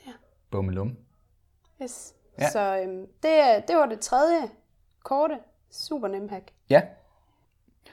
[0.07, 0.12] Ja.
[0.51, 0.97] Bummelum.
[1.83, 2.14] Yes.
[2.38, 2.51] Ja.
[2.51, 4.51] Så øhm, det, det var det tredje
[5.03, 5.38] korte
[5.71, 6.53] super nem hack.
[6.71, 6.83] Ja.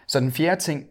[0.07, 0.87] Så den fjerde ting,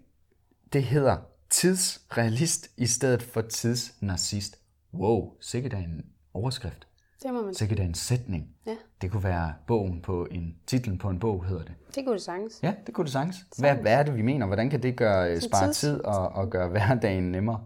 [0.73, 1.17] det hedder
[1.51, 4.59] tidsrealist i stedet for tidsnarcist.
[4.95, 6.87] Wow, sikkert er en overskrift.
[7.27, 7.59] Det må man sige.
[7.69, 8.49] Sikkert er en sætning.
[8.67, 11.75] Ja, Det kunne være bogen på en titlen på en bog, hedder det.
[11.95, 12.61] det kunne det sagtens.
[12.63, 13.37] Ja, det kunne det sagtens.
[13.59, 14.47] Hvad, hvad er det, vi mener?
[14.47, 17.65] Hvordan kan det gøre, øh, spare tids- tid og, og gøre hverdagen nemmere?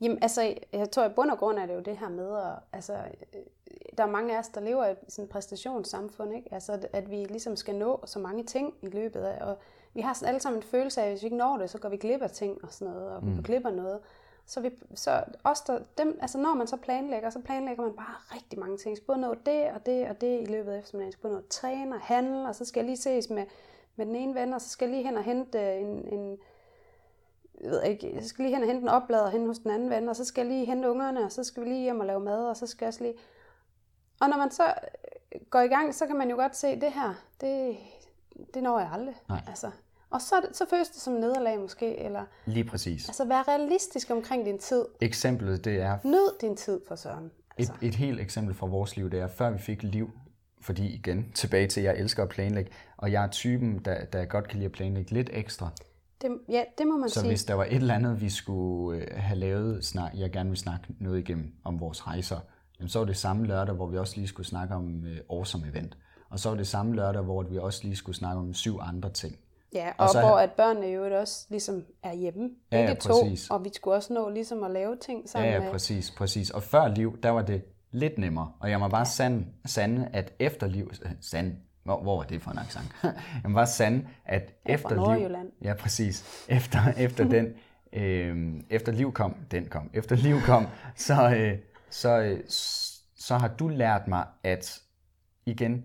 [0.00, 2.52] Jamen, altså, jeg tror i bund og grund er det jo det her med, at,
[2.72, 3.40] altså, øh,
[3.98, 6.48] der er mange af os, der lever i sådan et præstationssamfund, ikke?
[6.54, 9.58] Altså, at- vi ligesom skal nå så mange ting i løbet af, og
[9.94, 11.78] vi har sådan alle sammen en følelse af, at hvis vi ikke når det, så
[11.78, 13.98] går vi glip af ting og sådan noget, og vi går glip af noget.
[14.46, 18.34] Så, vi, så os der, dem, altså når man så planlægger, så planlægger man bare
[18.34, 18.96] rigtig mange ting.
[18.96, 21.12] Skal både nå det og det og det i løbet af eftermiddagen.
[21.12, 23.44] Skal både nå at træne og handle, og så skal jeg lige ses med,
[23.96, 26.38] med den ene ven, og så skal jeg lige hen og hente øh, en, en
[27.60, 29.90] jeg ved ikke, jeg skal lige hen og hente en oplader hen hos den anden
[29.90, 32.06] ven, og så skal jeg lige hente ungerne, og så skal vi lige hjem og
[32.06, 33.14] lave mad, og så skal jeg også lige...
[34.20, 34.74] Og når man så
[35.34, 37.76] øh, går i gang, så kan man jo godt se, det her, det,
[38.54, 39.16] det når jeg aldrig.
[39.28, 39.40] Nej.
[39.48, 39.70] Altså.
[40.16, 43.08] Og så, så føles det som nederlag måske, eller Lige præcis.
[43.08, 44.84] altså være realistisk omkring din tid.
[45.00, 47.24] Eksemplet, det er Nyd din tid for søren.
[47.24, 47.72] et, Altså.
[47.82, 50.10] et helt eksempel fra vores liv, det er, før vi fik liv,
[50.60, 54.24] fordi igen, tilbage til, at jeg elsker at planlægge, og jeg er typen, der, der
[54.24, 55.68] godt kan lide at planlægge lidt ekstra.
[56.22, 57.28] Det, ja, det må man Så sige.
[57.28, 60.58] hvis der var et eller andet, vi skulle øh, have lavet, snak, jeg gerne vil
[60.58, 62.38] snakke noget igennem om vores rejser,
[62.78, 65.66] jamen, så var det samme lørdag, hvor vi også lige skulle snakke om øh, awesome
[65.68, 65.96] event.
[66.30, 69.10] Og så var det samme lørdag, hvor vi også lige skulle snakke om syv andre
[69.10, 69.36] ting.
[69.74, 73.20] Ja, Og og, så- hvor at børnene jo også ligesom er hjemme, Ja, ja, to,
[73.22, 73.50] præcis.
[73.50, 76.50] og vi skulle også nå ligesom at lave ting sammen Ja, ja, præcis, præcis.
[76.50, 78.52] Og før liv, der var det lidt nemmere.
[78.60, 80.90] Og jeg må bare sande, sande at efter liv...
[81.20, 82.86] Sande, hvor, hvor var det for en accent?
[83.42, 85.36] jeg må bare sande, at efter liv...
[85.62, 86.44] Ja, præcis.
[86.48, 87.54] Efter, efter den...
[87.92, 91.58] Øh, efter liv kom, den kom, efter liv kom, så, øh,
[91.90, 92.40] så, øh,
[93.16, 94.80] så har du lært mig, at
[95.46, 95.84] igen,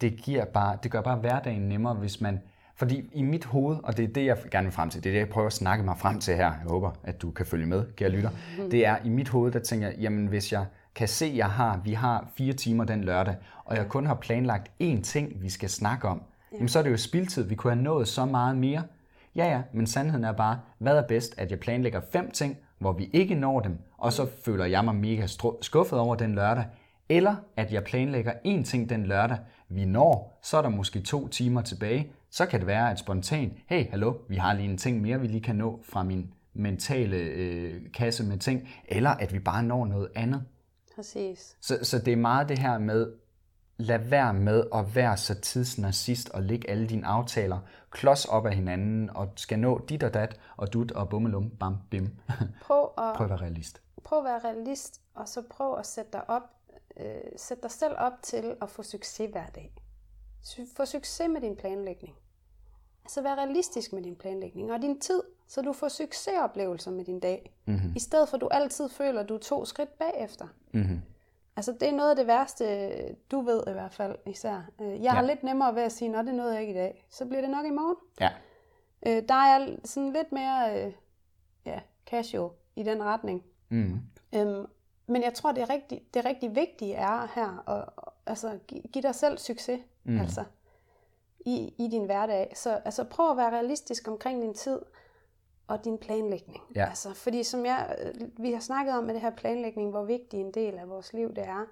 [0.00, 2.40] det, giver bare, det gør bare hverdagen nemmere, hvis man...
[2.78, 5.12] Fordi i mit hoved, og det er det, jeg gerne vil frem til, det er
[5.12, 7.66] det, jeg prøver at snakke mig frem til her, jeg håber, at du kan følge
[7.66, 8.30] med, kære lytter,
[8.70, 10.64] det er i mit hoved, der tænker jeg, jamen hvis jeg
[10.94, 14.70] kan se, jeg har, vi har fire timer den lørdag, og jeg kun har planlagt
[14.82, 17.82] én ting, vi skal snakke om, jamen så er det jo spildtid, vi kunne have
[17.82, 18.82] nået så meget mere.
[19.36, 22.92] Ja, ja, men sandheden er bare, hvad er bedst, at jeg planlægger fem ting, hvor
[22.92, 25.26] vi ikke når dem, og så føler jeg mig mega
[25.62, 26.64] skuffet over den lørdag,
[27.08, 29.38] eller at jeg planlægger én ting den lørdag,
[29.68, 32.12] vi når, så er der måske to timer tilbage.
[32.30, 35.26] Så kan det være at spontant, hey, hallo, vi har lige en ting mere, vi
[35.26, 39.86] lige kan nå fra min mentale øh, kasse med ting, eller at vi bare når
[39.86, 40.44] noget andet.
[40.94, 41.56] Præcis.
[41.60, 43.12] Så, så det er meget det her med,
[43.76, 47.58] lad være med at være så tidsnarcist og lægge alle dine aftaler
[47.90, 51.76] klods op af hinanden, og skal nå dit og dat, og dut og bummelum, bam,
[51.90, 52.08] bim.
[52.66, 53.82] Prøv at, Prøv at være realist.
[54.04, 56.42] prøv at være realist, og så prøv at sætte dig, op,
[57.00, 59.72] øh, sætte dig selv op til at få succes hver dag.
[60.76, 62.16] Få succes med din planlægning.
[63.04, 67.20] Altså vær realistisk med din planlægning og din tid, så du får succesoplevelser med din
[67.20, 67.54] dag.
[67.66, 67.92] Mm-hmm.
[67.96, 70.46] I stedet for at du altid føler, at du er to skridt bagefter.
[70.72, 71.00] Mm-hmm.
[71.56, 72.88] Altså det er noget af det værste,
[73.30, 74.70] du ved i hvert fald især.
[74.80, 75.26] Øh, Jeg har Ja.
[75.26, 77.06] lidt nemmere ved at sige, at det nåede jeg ikke i dag.
[77.10, 77.96] Så bliver det nok i morgen.
[78.20, 78.30] Ja,
[79.06, 80.92] Øh, Der er jeg sådan lidt mere øh,
[81.66, 83.44] ja, casual i den retning.
[83.68, 84.00] mm.
[84.34, 84.66] Øhm,
[85.06, 87.84] men jeg tror, det rigtig, det rigtig vigtige er her, at
[88.28, 90.20] altså, give, give dig selv succes mm.
[90.20, 90.44] altså,
[91.40, 92.52] i, i din hverdag.
[92.56, 94.80] Så altså, prøv at være realistisk omkring din tid
[95.66, 96.62] og din planlægning.
[96.74, 96.88] Ja.
[96.88, 100.40] Altså, fordi som jeg, øh, vi har snakket om med det her planlægning, hvor vigtig
[100.40, 101.66] en del af vores liv det er,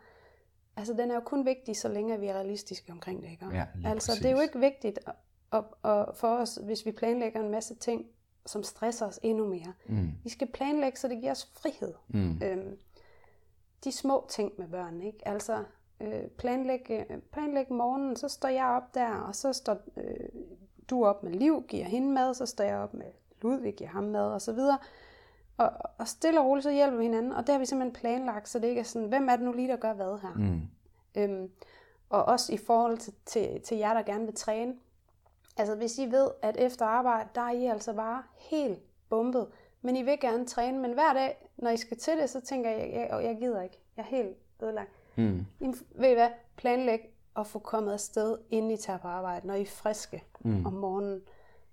[0.76, 3.30] altså den er jo kun vigtig, så længe vi er realistiske omkring det.
[3.30, 3.46] Ikke?
[3.52, 4.22] Ja, altså, præcis.
[4.22, 5.14] det er jo ikke vigtigt at,
[5.52, 8.06] at, at, for os, hvis vi planlægger en masse ting,
[8.46, 9.72] som stresser os endnu mere.
[9.86, 10.10] Mm.
[10.24, 11.94] Vi skal planlægge, så det giver os frihed.
[12.08, 12.40] Mm.
[12.42, 12.78] Øhm,
[13.84, 15.28] de små ting med børn, ikke?
[15.28, 15.64] Altså,
[16.00, 20.28] øh, planlæg, øh, planlæg morgenen, så står jeg op der, og så står øh,
[20.90, 23.06] du op med Liv, giver hende mad, så står jeg op med
[23.42, 24.78] Ludvig, giver ham mad, og så videre.
[25.56, 28.48] Og, og stille og roligt, så hjælper vi hinanden, og det har vi simpelthen planlagt,
[28.48, 30.34] så det ikke er sådan, hvem er det nu lige, der gør hvad her?
[30.36, 30.60] Mm.
[31.14, 31.50] Øhm,
[32.08, 34.74] og også i forhold til, til, til jer, der gerne vil træne.
[35.56, 38.78] Altså hvis I ved, at efter arbejde, der er I altså bare helt
[39.08, 39.46] bumpet.
[39.82, 42.70] Men I vil gerne træne, men hver dag, når I skal til det, så tænker
[42.70, 43.80] jeg, jeg, jeg, jeg gider ikke.
[43.96, 44.90] Jeg er helt ødelagt.
[45.16, 45.46] Mm.
[45.60, 46.28] Jamen, ved I hvad?
[46.56, 47.00] Planlæg
[47.36, 50.66] at få kommet afsted, inden I tager på arbejde, når I er friske mm.
[50.66, 51.20] om morgenen.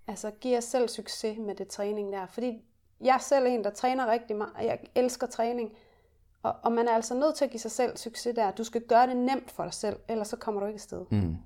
[0.08, 2.26] Altså, giv jer selv succes med det træning der.
[2.26, 2.62] Fordi
[3.02, 5.74] jeg er selv en, der træner rigtig meget, og jeg elsker træning.
[6.44, 8.52] Og, og man er altså nødt til at give sig selv succes der.
[8.52, 11.06] Du skal gøre det nemt for dig selv, ellers så kommer du ikke afsted.
[11.10, 11.38] Mm.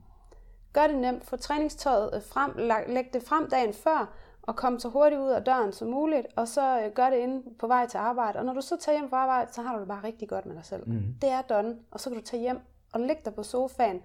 [0.74, 1.26] Gør det nemt.
[1.26, 2.52] Få træningstøjet øh, frem,
[2.88, 4.14] læg det frem dagen før,
[4.48, 7.44] og kom så hurtigt ud af døren som muligt, og så øh, gør det inde
[7.60, 8.40] på vej til arbejde.
[8.40, 10.46] Og når du så tager hjem fra arbejde, så har du det bare rigtig godt
[10.46, 10.90] med dig selv.
[10.90, 11.14] Mm.
[11.22, 12.60] Det er done, og så kan du tage hjem
[12.94, 14.02] og ligge dig på sofaen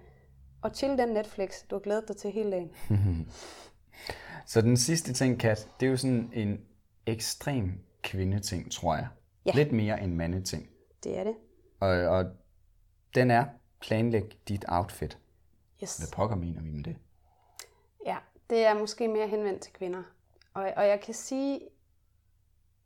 [0.61, 2.71] og chill den Netflix, du har glædet dig til hele dagen.
[4.45, 6.61] Så den sidste ting, Kat, det er jo sådan en
[7.05, 9.07] ekstrem kvindeting, tror jeg.
[9.45, 9.51] Ja.
[9.55, 10.69] Lidt mere en mandeting.
[11.03, 11.35] Det er det.
[11.79, 12.25] Og, og
[13.15, 13.45] den er,
[13.81, 15.17] planlæg dit outfit.
[15.83, 15.97] Yes.
[15.97, 16.95] Hvad pokker mener vi med det?
[18.05, 18.17] Ja,
[18.49, 20.03] det er måske mere henvendt til kvinder.
[20.53, 21.59] Og, og jeg kan sige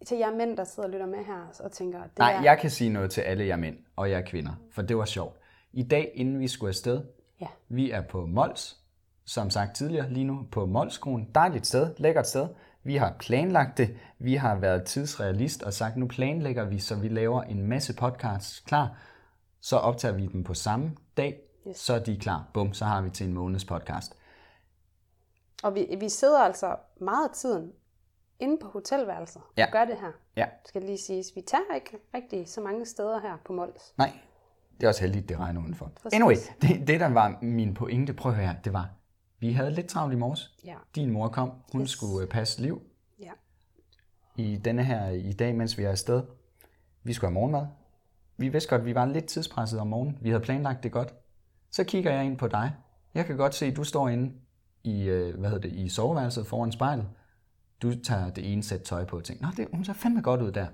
[0.06, 2.42] til jer mænd, der sidder og lytter med her og tænker, det Nej, er...
[2.44, 5.36] jeg kan sige noget til alle jer mænd og jer kvinder, for det var sjovt.
[5.74, 7.04] I dag, inden vi skulle afsted,
[7.42, 7.48] Ja.
[7.70, 8.78] vi er på Mols,
[9.26, 11.30] som sagt tidligere, lige nu på Molskronen.
[11.36, 12.48] Dejligt sted, lækkert sted.
[12.84, 17.08] Vi har planlagt det, vi har været tidsrealist og sagt, nu planlægger vi, så vi
[17.08, 18.98] laver en masse podcasts klar.
[19.62, 21.78] Så optager vi dem på samme dag, Yes.
[21.78, 22.50] så er de klar.
[22.54, 24.17] Bum, så har vi til en måneds podcast.
[25.64, 27.72] Og vi, vi sidder altså meget af tiden
[28.40, 29.66] inde på hotelværelset Ja.
[29.66, 30.12] og gør det her.
[30.36, 31.32] Ja, Skal lige siges.
[31.36, 33.94] Vi tager ikke rigtig så mange steder her på Mols.
[33.98, 34.14] nej,
[34.78, 35.92] det er også heldigt, det regner udenfor.
[36.02, 36.16] Præcis.
[36.20, 38.90] Anyway, det, det der var min pointe, prøv at høre her, det var,
[39.40, 40.56] vi havde lidt travlt i morges.
[40.66, 40.76] Ja.
[40.96, 41.90] Din mor kom, hun Yes.
[41.90, 42.82] skulle øh, passe liv
[43.20, 43.32] Ja.
[44.36, 46.24] i denne her i dag, mens vi er afsted.
[47.04, 47.66] Vi skulle have morgenmad.
[48.38, 50.18] Vi vidste godt, vi var lidt tidspresset om morgenen.
[50.22, 51.14] Vi havde planlagt det godt.
[51.72, 52.74] Så kigger jeg ind på dig.
[53.14, 54.34] Jeg kan godt se, at du står inde
[54.88, 57.06] i, øh, hvad hedder det, i soveværelset foran spejlet.
[57.82, 60.42] Du tager det ene sæt tøj på og tænker, Nå, det, hun ser fandme godt
[60.42, 60.68] ud der.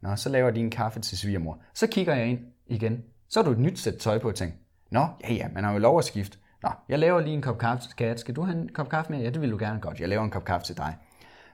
[0.00, 1.58] Nå, så laver jeg din kaffe til svigermor.
[1.74, 3.02] Så kigger jeg ind igen.
[3.28, 4.56] Så har du et nyt sæt tøj på og tænker,
[4.90, 6.38] Nå, ja ja, man har jo lov at skifte.
[6.62, 8.20] Nå, jeg laver lige en kop kaffe til Kat.
[8.20, 9.20] Skal du have en kop kaffe med?
[9.20, 10.00] Ja, det vil du gerne godt.
[10.00, 10.96] Jeg laver en kop kaffe til dig.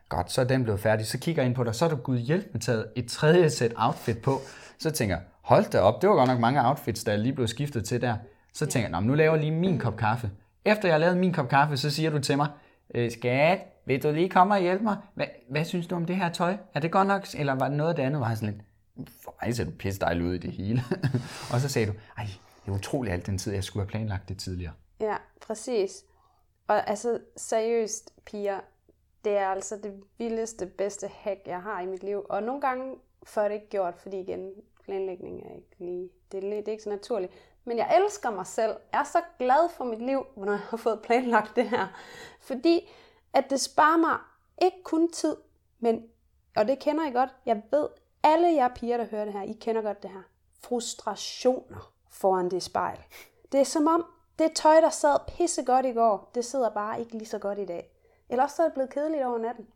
[0.08, 1.06] Godt, så er den blevet færdig.
[1.06, 3.50] Så kigger jeg ind på dig, så har du gud hjælp med taget et tredje
[3.50, 4.40] sæt outfit på.
[4.78, 7.48] Så tænker jeg, hold da op, det var godt nok mange outfits, der lige blev
[7.48, 8.16] skiftet til der.
[8.52, 10.30] Så tænker jeg, "Nå, men nu laver jeg lige min kop kaffe.
[10.64, 12.48] Efter jeg har lavet min kop kaffe, så siger du til mig,
[12.94, 14.96] "Øh, skat, vil du lige komme og hjælpe mig?
[15.14, 16.56] Hvad, hvad synes du om det her tøj?
[16.74, 18.20] Er det godt nok, eller var det noget af det andet?
[18.20, 20.82] Var jeg sådan lidt, for mig ser du pisse dejligt ud i det hele.
[21.52, 22.26] og så sagde du, ej,
[22.64, 24.72] det er utroligt alt den tid, jeg skulle have planlagt det tidligere.
[25.00, 26.04] Ja, præcis.
[26.68, 28.60] Og altså, seriøst, piger,
[29.24, 32.26] det er altså det vildeste, bedste hack, jeg har i mit liv.
[32.30, 32.94] Og nogle gange
[33.26, 34.50] får det ikke gjort, fordi igen,
[34.84, 37.32] planlægning er ikke lige, det er, lidt- det er ikke så naturligt.
[37.64, 38.76] Men jeg elsker mig selv.
[38.92, 41.86] Jeg er så glad for mit liv, når jeg har fået planlagt det her.
[42.40, 42.90] Fordi
[43.32, 44.18] at det sparer mig
[44.62, 45.36] ikke kun tid,
[45.78, 46.04] men,
[46.56, 47.88] og det kender I godt, jeg ved,
[48.22, 50.22] alle jer piger, der hører det her, I kender godt det her.
[50.60, 52.98] Frustrationer foran det spejl.
[53.52, 54.06] Det er som om,
[54.38, 57.58] det tøj, der sad pisse godt i går, det sidder bare ikke lige så godt
[57.58, 57.90] i dag.
[58.28, 59.66] Eller også så er det blevet kedeligt over natten.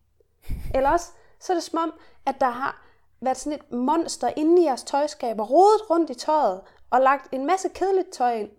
[0.74, 1.92] Eller også så er det som om,
[2.26, 2.82] at der har
[3.20, 7.28] været sådan et monster inde i jeres tøjskab og rodet rundt i tøjet og lagt
[7.32, 8.50] en masse kedeligt tøj ind.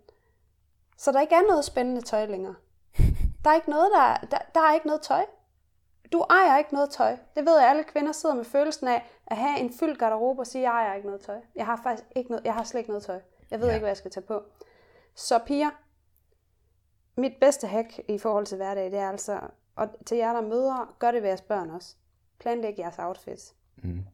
[0.96, 2.54] Så der ikke er noget spændende tøj længere.
[3.44, 5.24] Der er ikke noget, der, der, der er ikke noget tøj.
[6.12, 7.16] Du ejer ikke noget tøj.
[7.36, 10.46] Det ved jeg, alle kvinder sidder med følelsen af at have en fyldt garderobe og
[10.46, 11.40] sige, jeg ejer ikke noget tøj.
[11.54, 13.20] Jeg har faktisk ikke noget, jeg har slet ikke noget tøj.
[13.50, 13.70] Jeg ved Ja.
[13.70, 13.74] ja.
[13.76, 14.42] ikke, hvad jeg skal tage på.
[15.14, 15.70] Så piger,
[17.20, 19.40] mit bedste hack i forhold til hverdag, det er altså,
[19.76, 21.94] og til jer der møder, gør det ved jeres børn også.
[22.38, 23.54] Planlæg jeres outfits.
[23.76, 24.04] Mm.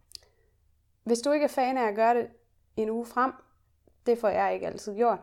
[1.04, 2.28] Hvis du ikke er fan af at gøre det
[2.76, 3.32] en uge frem,
[4.06, 5.18] det får jeg ikke altid gjort,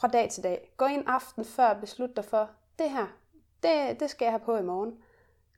[0.00, 0.72] fra dag til dag.
[0.76, 3.06] Gå ind aften før og beslut dig for, det her,
[3.62, 4.92] det, det skal jeg have på i morgen.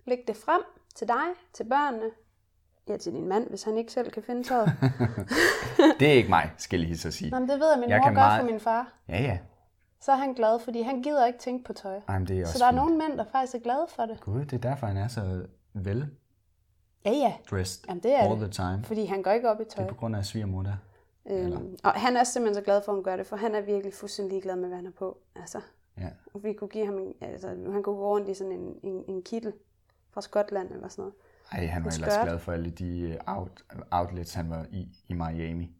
[0.06, 0.62] Læg det frem
[0.94, 2.10] til dig, til børnene,
[2.88, 4.72] ja til din mand, hvis han ikke selv kan finde tøjet.
[6.00, 7.30] Det er ikke mig, skal jeg lige så sige.
[7.30, 8.92] Nå, men det ved jeg, min Jeg mor gør meget- for min far.
[9.08, 9.38] Ja, ja.
[10.00, 12.00] Så er han glad, fordi han gider ikke tænke på tøj.
[12.08, 12.76] Ej, det er også Så der er fint.
[12.76, 14.20] nogle mænd, der faktisk er glade for det.
[14.20, 16.08] Gud, det er derfor, han er så vel
[17.04, 17.34] Ja, ja.
[17.50, 18.52] dressed Jamen, det er all det.
[18.52, 18.84] the time.
[18.84, 19.84] Fordi han går ikke op i Det tøj.
[19.84, 20.72] er på grund af svigermor der.
[21.30, 23.60] Øhm, og han er simpelthen så glad for, at hun gør det, for han er
[23.60, 25.18] virkelig fuldstændig ligeglad med, hvad han er på.
[25.36, 25.60] Altså,
[25.98, 26.08] Ja.
[26.34, 29.04] og vi kunne give ham, en, altså, han kunne gå rundt i sådan en, en,
[29.08, 29.52] en kittel
[30.10, 31.14] fra Skotland eller sådan noget.
[31.52, 35.12] Ej, han var ellers glad for alle de øh, out, outlets, han var i i
[35.12, 35.70] Miami.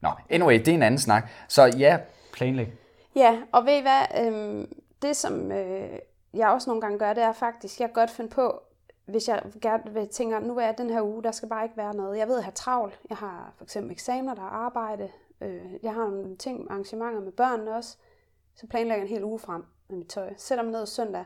[0.00, 1.28] Nå, anyway, det er en anden snak.
[1.48, 1.98] Så ja,
[2.32, 2.68] planlæg.
[3.16, 4.72] Ja, og ved I hvad, øhm,
[5.02, 5.98] det som øh,
[6.34, 8.62] jeg også nogle gange gør, det er faktisk, jeg godt finde på,
[9.06, 11.94] hvis jeg gerne vil tænker, nu er den her uge, der skal bare ikke være
[11.94, 12.18] noget.
[12.18, 13.00] Jeg ved, at jeg har travlt.
[13.08, 15.10] Jeg har for eksempel eksamener, der er arbejde.
[15.40, 17.96] Øh, jeg har nogle ting, arrangementer med børnene også.
[18.54, 20.34] Så planlægger jeg en hel uge frem med mit tøj.
[20.36, 21.24] Sætter mig ned søndag.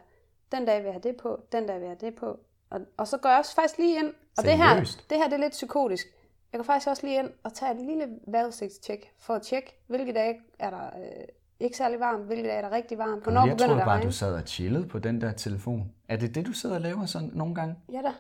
[0.53, 2.38] Den dag vil jeg have det på, den dag vil jeg have det på.
[2.71, 4.75] Og, og så går jeg også faktisk lige ind, og det her,
[5.11, 6.07] det her det er lidt psykotisk.
[6.53, 10.12] Jeg går faktisk også lige ind og tager et lille vejrudsigtstjek, for at tjekke, hvilke
[10.12, 11.25] dage er der øh,
[11.61, 14.03] ikke særlig varmt, hvilke dage er der rigtig varmt, hvornår jeg begynder det at bare,
[14.03, 15.92] du sad og chillede på den der telefon.
[16.09, 17.77] Er det det, du sidder og laver sådan nogle gange?
[17.92, 18.12] Ja da,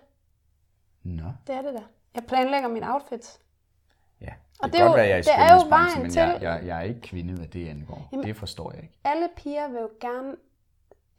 [1.02, 1.82] Nå, det er det da.
[2.14, 3.38] Jeg planlægger min outfit.
[4.20, 4.26] ja.
[4.26, 6.02] Det Og kan det er godt jo- være, jeg er i det er jo vejen
[6.02, 8.08] men jeg, til- jeg, jeg er ikke kvinde, hvad det angår.
[8.12, 8.94] Jamen- det forstår jeg ikke.
[9.04, 10.36] alle piger vil jo gerne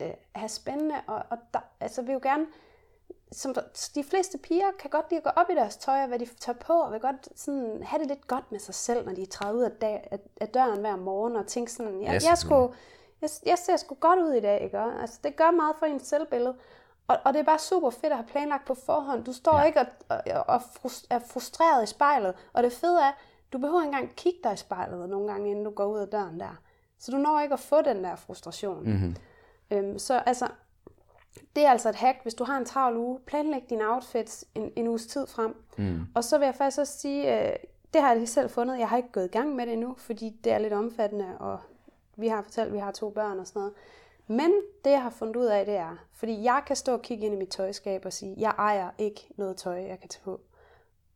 [0.01, 2.45] øh, have spændende, og, og der, altså vil jo gerne,
[3.31, 3.55] som
[3.95, 6.25] de fleste piger kan godt lide at gå op i deres tøj, og hvad de
[6.25, 9.25] tager på, og vil godt sådan, have det lidt godt med sig selv, når de
[9.25, 12.73] træder ud af, dag, af, døren hver morgen, og tænke sådan, jeg, Ja, jeg, skulle,
[13.21, 14.79] jeg, jeg ser sgu godt ud i dag, ikke?
[14.79, 16.55] Altså, det gør meget for ens selvbillede.
[17.07, 19.25] Og, og det er bare super fedt at have planlagt på forhånd.
[19.25, 19.63] Du står Ja.
[19.63, 20.61] ikke og, og, og
[21.09, 22.33] er frustreret i spejlet.
[22.53, 23.11] Og det fede er,
[23.53, 26.07] du behøver ikke engang kigge dig i spejlet nogle gange, inden du går ud af
[26.07, 26.61] døren der.
[26.99, 28.83] Så du når ikke at få den der frustration.
[28.83, 29.15] Mm-hmm.
[29.71, 30.47] Øhm, så altså,
[31.55, 33.19] det er altså et hack, hvis du har en travl uge.
[33.19, 35.55] Planlæg dine outfits en, en uges tid frem.
[35.77, 35.99] Mm.
[36.15, 37.55] Og så vil jeg faktisk også sige, øh,
[37.93, 38.79] det har jeg selv fundet.
[38.79, 41.59] Jeg har ikke gået i gang med det endnu, fordi det er lidt omfattende, og
[42.15, 43.73] vi har fortalt, at vi har to børn og sådan noget.
[44.27, 44.51] Men
[44.85, 47.33] det, jeg har fundet ud af, det er, fordi jeg kan stå og kigge ind
[47.33, 50.41] i mit tøjskab og sige, jeg ejer ikke noget tøj, jeg kan tage på.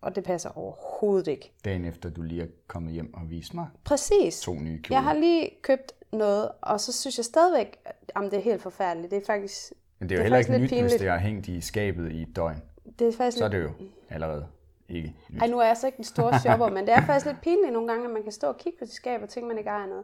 [0.01, 1.51] Og det passer overhovedet ikke.
[1.65, 4.39] Dagen efter, du lige er kommet hjem og vist mig Præcis.
[4.41, 4.97] to nye kjoler.
[4.97, 7.77] Jeg har lige købt noget, og så synes jeg stadigvæk,
[8.15, 9.11] at det er helt forfærdeligt.
[9.11, 9.73] Det er faktisk,
[10.05, 10.99] Men det er jo det er heller ikke nyt, hvis pinligt.
[10.99, 12.61] det er hængt i skabet i et døgn.
[12.99, 13.69] det er faktisk Så er det jo
[14.09, 14.47] allerede
[14.89, 15.41] ikke nyt.
[15.41, 17.73] Ej, nu er jeg så ikke den store shopper, men det er faktisk lidt pinligt
[17.73, 19.69] nogle gange, at man kan stå og kigge på sit skab og tænke, man ikke
[19.69, 20.03] ejer noget.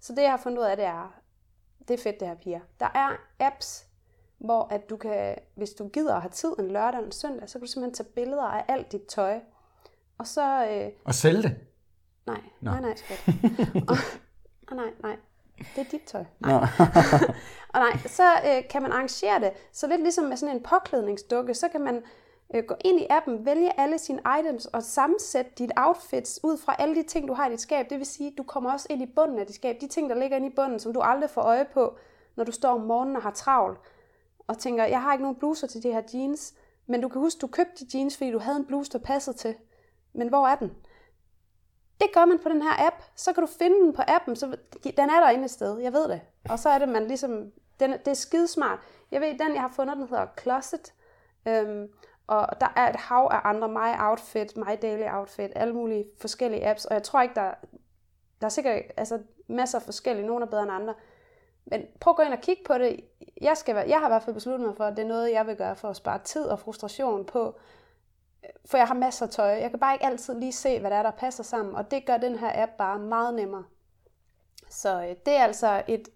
[0.00, 1.20] Så det, jeg har fundet ud af, det er,
[1.88, 2.60] det er fedt det her, piger.
[2.80, 3.10] Der er
[3.40, 3.86] apps,
[4.38, 7.48] hvor at du kan, hvis du gider at have tid en lørdag eller en søndag,
[7.48, 9.40] så kan du simpelthen tage billeder af alt dit tøj.
[10.18, 11.56] Og så, øh, Og sælge det.
[12.26, 12.70] nej, Nå.
[12.70, 13.18] nej, nej, skat.
[14.70, 15.16] og nej, nej,
[15.76, 16.24] det er dit tøj.
[16.40, 16.54] Nå.
[17.74, 19.52] Og nej, så øh, kan man arrangere det.
[19.72, 22.02] Så lidt ligesom med sådan en påklædningsdukke, så kan man
[22.54, 26.76] øh, gå ind i appen, vælge alle sine items og sammensætte dit outfits ud fra
[26.78, 27.90] alle de ting, du har i dit skab.
[27.90, 29.80] Det vil sige, du kommer også ind i bunden af dit skab.
[29.80, 31.96] De ting, der ligger inde i bunden, som du aldrig får øje på,
[32.36, 33.78] når du står om morgenen og har travlt.
[34.48, 36.54] Og tænker, jeg har ikke nogen bluser til de her jeans.
[36.86, 39.36] Men du kan huske, du købte de jeans, fordi du havde en bluse, der passede
[39.36, 39.54] til.
[40.12, 40.70] Men hvor er den?
[42.00, 42.96] Det gør man på den her app.
[43.14, 44.36] Så kan du finde den på appen.
[44.36, 44.56] Så
[44.96, 45.78] den er derinde et sted.
[45.78, 46.20] Jeg ved det.
[46.50, 47.52] Og så er det, man ligesom...
[47.80, 48.78] Den, det er skidesmart.
[49.10, 50.92] Jeg ved, den jeg har fundet, den hedder Closet.
[51.48, 51.88] Øhm,
[52.26, 56.66] og der er et hav af andre My Outfit, My Daily Outfit, alle mulige forskellige
[56.66, 56.84] apps.
[56.84, 57.54] Og jeg tror ikke, der,
[58.40, 60.26] der er sikkert altså, masser af forskellige.
[60.26, 60.94] Nogle er bedre end andre.
[61.64, 63.00] Men prøv at gå ind og kigge på det.
[63.40, 65.32] Jeg, skal være, jeg har i hvert fald besluttet mig for, at det er noget,
[65.32, 67.58] jeg vil gøre for at spare tid og frustration på.
[68.66, 69.46] For jeg har masser af tøj.
[69.48, 71.74] Jeg kan bare ikke altid lige se, hvad der er, der passer sammen.
[71.74, 73.64] Og det gør den her app bare meget nemmere.
[74.68, 76.08] Så øh, det er altså et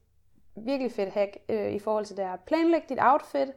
[0.56, 2.36] virkelig fedt hack øh, i forhold til det her.
[2.46, 3.48] Planlæg dit outfit.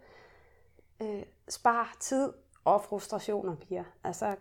[1.01, 2.33] Øh, spar tid
[2.65, 3.83] og frustrationer, piger.
[4.03, 4.35] Altså, Jeg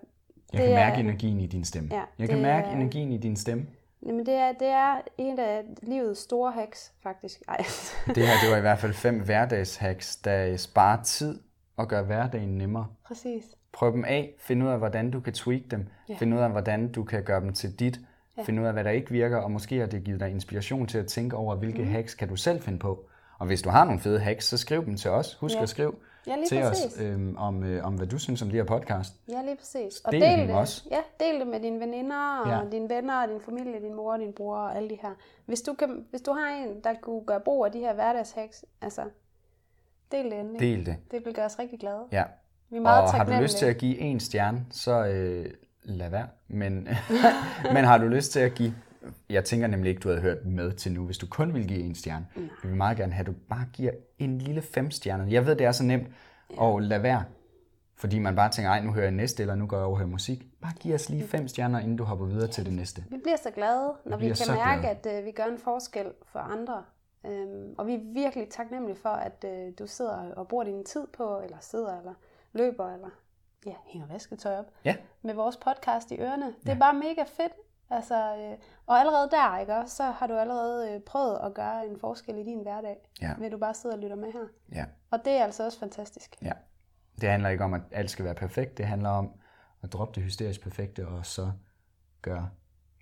[0.52, 1.88] det kan mærke er- energien i din stemme.
[1.92, 3.66] Ja, jeg kan mærke er- energien i din stemme.
[4.06, 7.42] Jamen, det er, det er en af livets store hacks, faktisk.
[7.48, 7.56] Ej.
[8.14, 11.40] Det her, det var i hvert fald fem hverdagshacks, der sparer tid
[11.76, 12.86] og gør hverdagen nemmere.
[13.04, 13.44] Præcis.
[13.76, 16.14] Prøv dem af, find ud af, hvordan du kan tweak dem, Ja.
[16.14, 18.00] find ud af, hvordan du kan gøre dem til dit,
[18.44, 20.98] find ud af, hvad der ikke virker, og måske har det givet dig inspiration til
[20.98, 21.90] at tænke over, hvilke Mhm.
[21.90, 23.04] hacks kan du selv finde på.
[23.38, 25.34] Og hvis du har nogle fede hacks, så skriv dem til os.
[25.34, 25.62] Husk Ja.
[25.62, 25.92] at skrive
[26.26, 26.84] Ja, til præcis.
[26.96, 29.14] os øhm, om, øh, om, hvad du synes om det her podcast.
[29.28, 30.00] Ja, lige præcis.
[30.04, 30.88] Og Del del dem det, også.
[30.90, 32.56] Ja, del det med dine veninder, og Ja.
[32.58, 32.70] ja.
[32.72, 35.10] dine venner, og din familie, din mor, og din bror, og alle de her.
[35.46, 38.64] Hvis du, kan, hvis du har en, der kunne gøre brug af de her hverdagshacks,
[38.82, 39.02] altså,
[40.12, 40.60] del det endelig.
[40.60, 40.96] Del det.
[41.10, 42.02] Det vil gøre os rigtig glade.
[42.12, 42.24] Ja.
[42.70, 45.46] Vi er meget og har du lyst til at give en stjerne, så øh,
[45.82, 46.26] lad være.
[46.48, 46.88] Men,
[47.74, 48.74] men har du lyst til at give...
[49.30, 51.80] Jeg tænker nemlig ikke, du havde hørt med til nu, hvis du kun vil give
[51.80, 52.26] en stjerne.
[52.36, 52.48] Nej.
[52.62, 55.26] Vi vil meget gerne have, at du bare giver en lille fem stjerne.
[55.32, 56.08] Jeg ved, det er så nemt
[56.62, 57.24] at lade være.
[57.98, 59.98] Fordi man bare tænker, ej, nu hører jeg næste, eller nu går jeg over og
[59.98, 60.46] hører musik.
[60.62, 63.04] Bare giv os lige fem stjerner, inden du hopper videre til det næste.
[63.10, 65.14] Vi bliver så glade, når vi, bliver kan mærke, glade.
[65.14, 66.82] at øh, vi gør en forskel for andre.
[67.26, 71.06] Øhm, og vi er virkelig taknemmelige for, at øh, du sidder og bruger din tid
[71.16, 72.14] på, eller sidder, eller
[72.56, 73.08] løber, eller
[73.66, 76.54] ja, hænger vasketøj op Ja, med vores podcast i ørerne.
[76.62, 77.52] Det er bare mega fedt.
[77.90, 81.86] Altså, øh, og allerede der, ikke også, så har du allerede øh, prøvet at gøre
[81.86, 83.34] en forskel i din hverdag, Ja.
[83.38, 84.46] ved du bare sidder og lytter med her.
[84.72, 86.36] ja, Og det er altså også fantastisk.
[86.42, 86.52] ja.
[87.20, 88.78] Det handler ikke om, at alt skal være perfekt.
[88.78, 89.30] Det handler om
[89.82, 91.52] at droppe det hysterisk perfekte, og så
[92.22, 92.50] gøre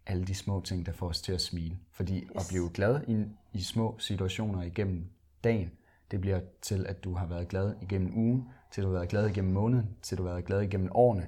[0.06, 1.78] alle de små ting, der får os til at smile.
[1.92, 2.30] Fordi yes.
[2.36, 5.10] at blive glad i, i små situationer igennem
[5.44, 5.70] dagen,
[6.10, 9.28] det bliver til, at du har været glad igennem ugen, til du har været glad
[9.28, 11.26] igennem måneden, til du har været glad igennem årene,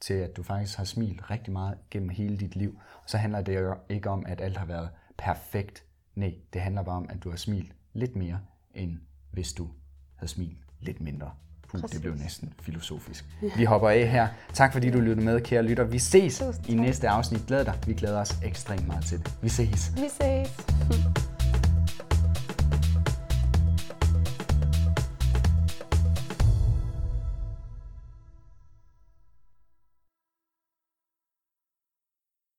[0.00, 2.78] til at du faktisk har smilt rigtig meget gennem hele dit liv.
[3.02, 4.88] Og så handler det jo ikke om, at alt har været
[5.18, 5.84] perfekt.
[6.14, 8.40] Nej, det handler bare om, at du har smilt lidt mere,
[8.74, 8.98] end
[9.30, 9.68] hvis du
[10.14, 11.30] havde smilt lidt mindre.
[11.68, 13.24] Puh, det blev næsten filosofisk.
[13.56, 14.28] Vi hopper af her.
[14.52, 15.84] Tak fordi du lyttede med, kære lytter.
[15.84, 17.46] Vi ses i næste afsnit.
[17.46, 17.78] Glæd dig.
[17.86, 19.38] Vi glæder os ekstremt meget til det.
[19.42, 19.92] Vi ses.
[19.96, 21.31] Vi ses.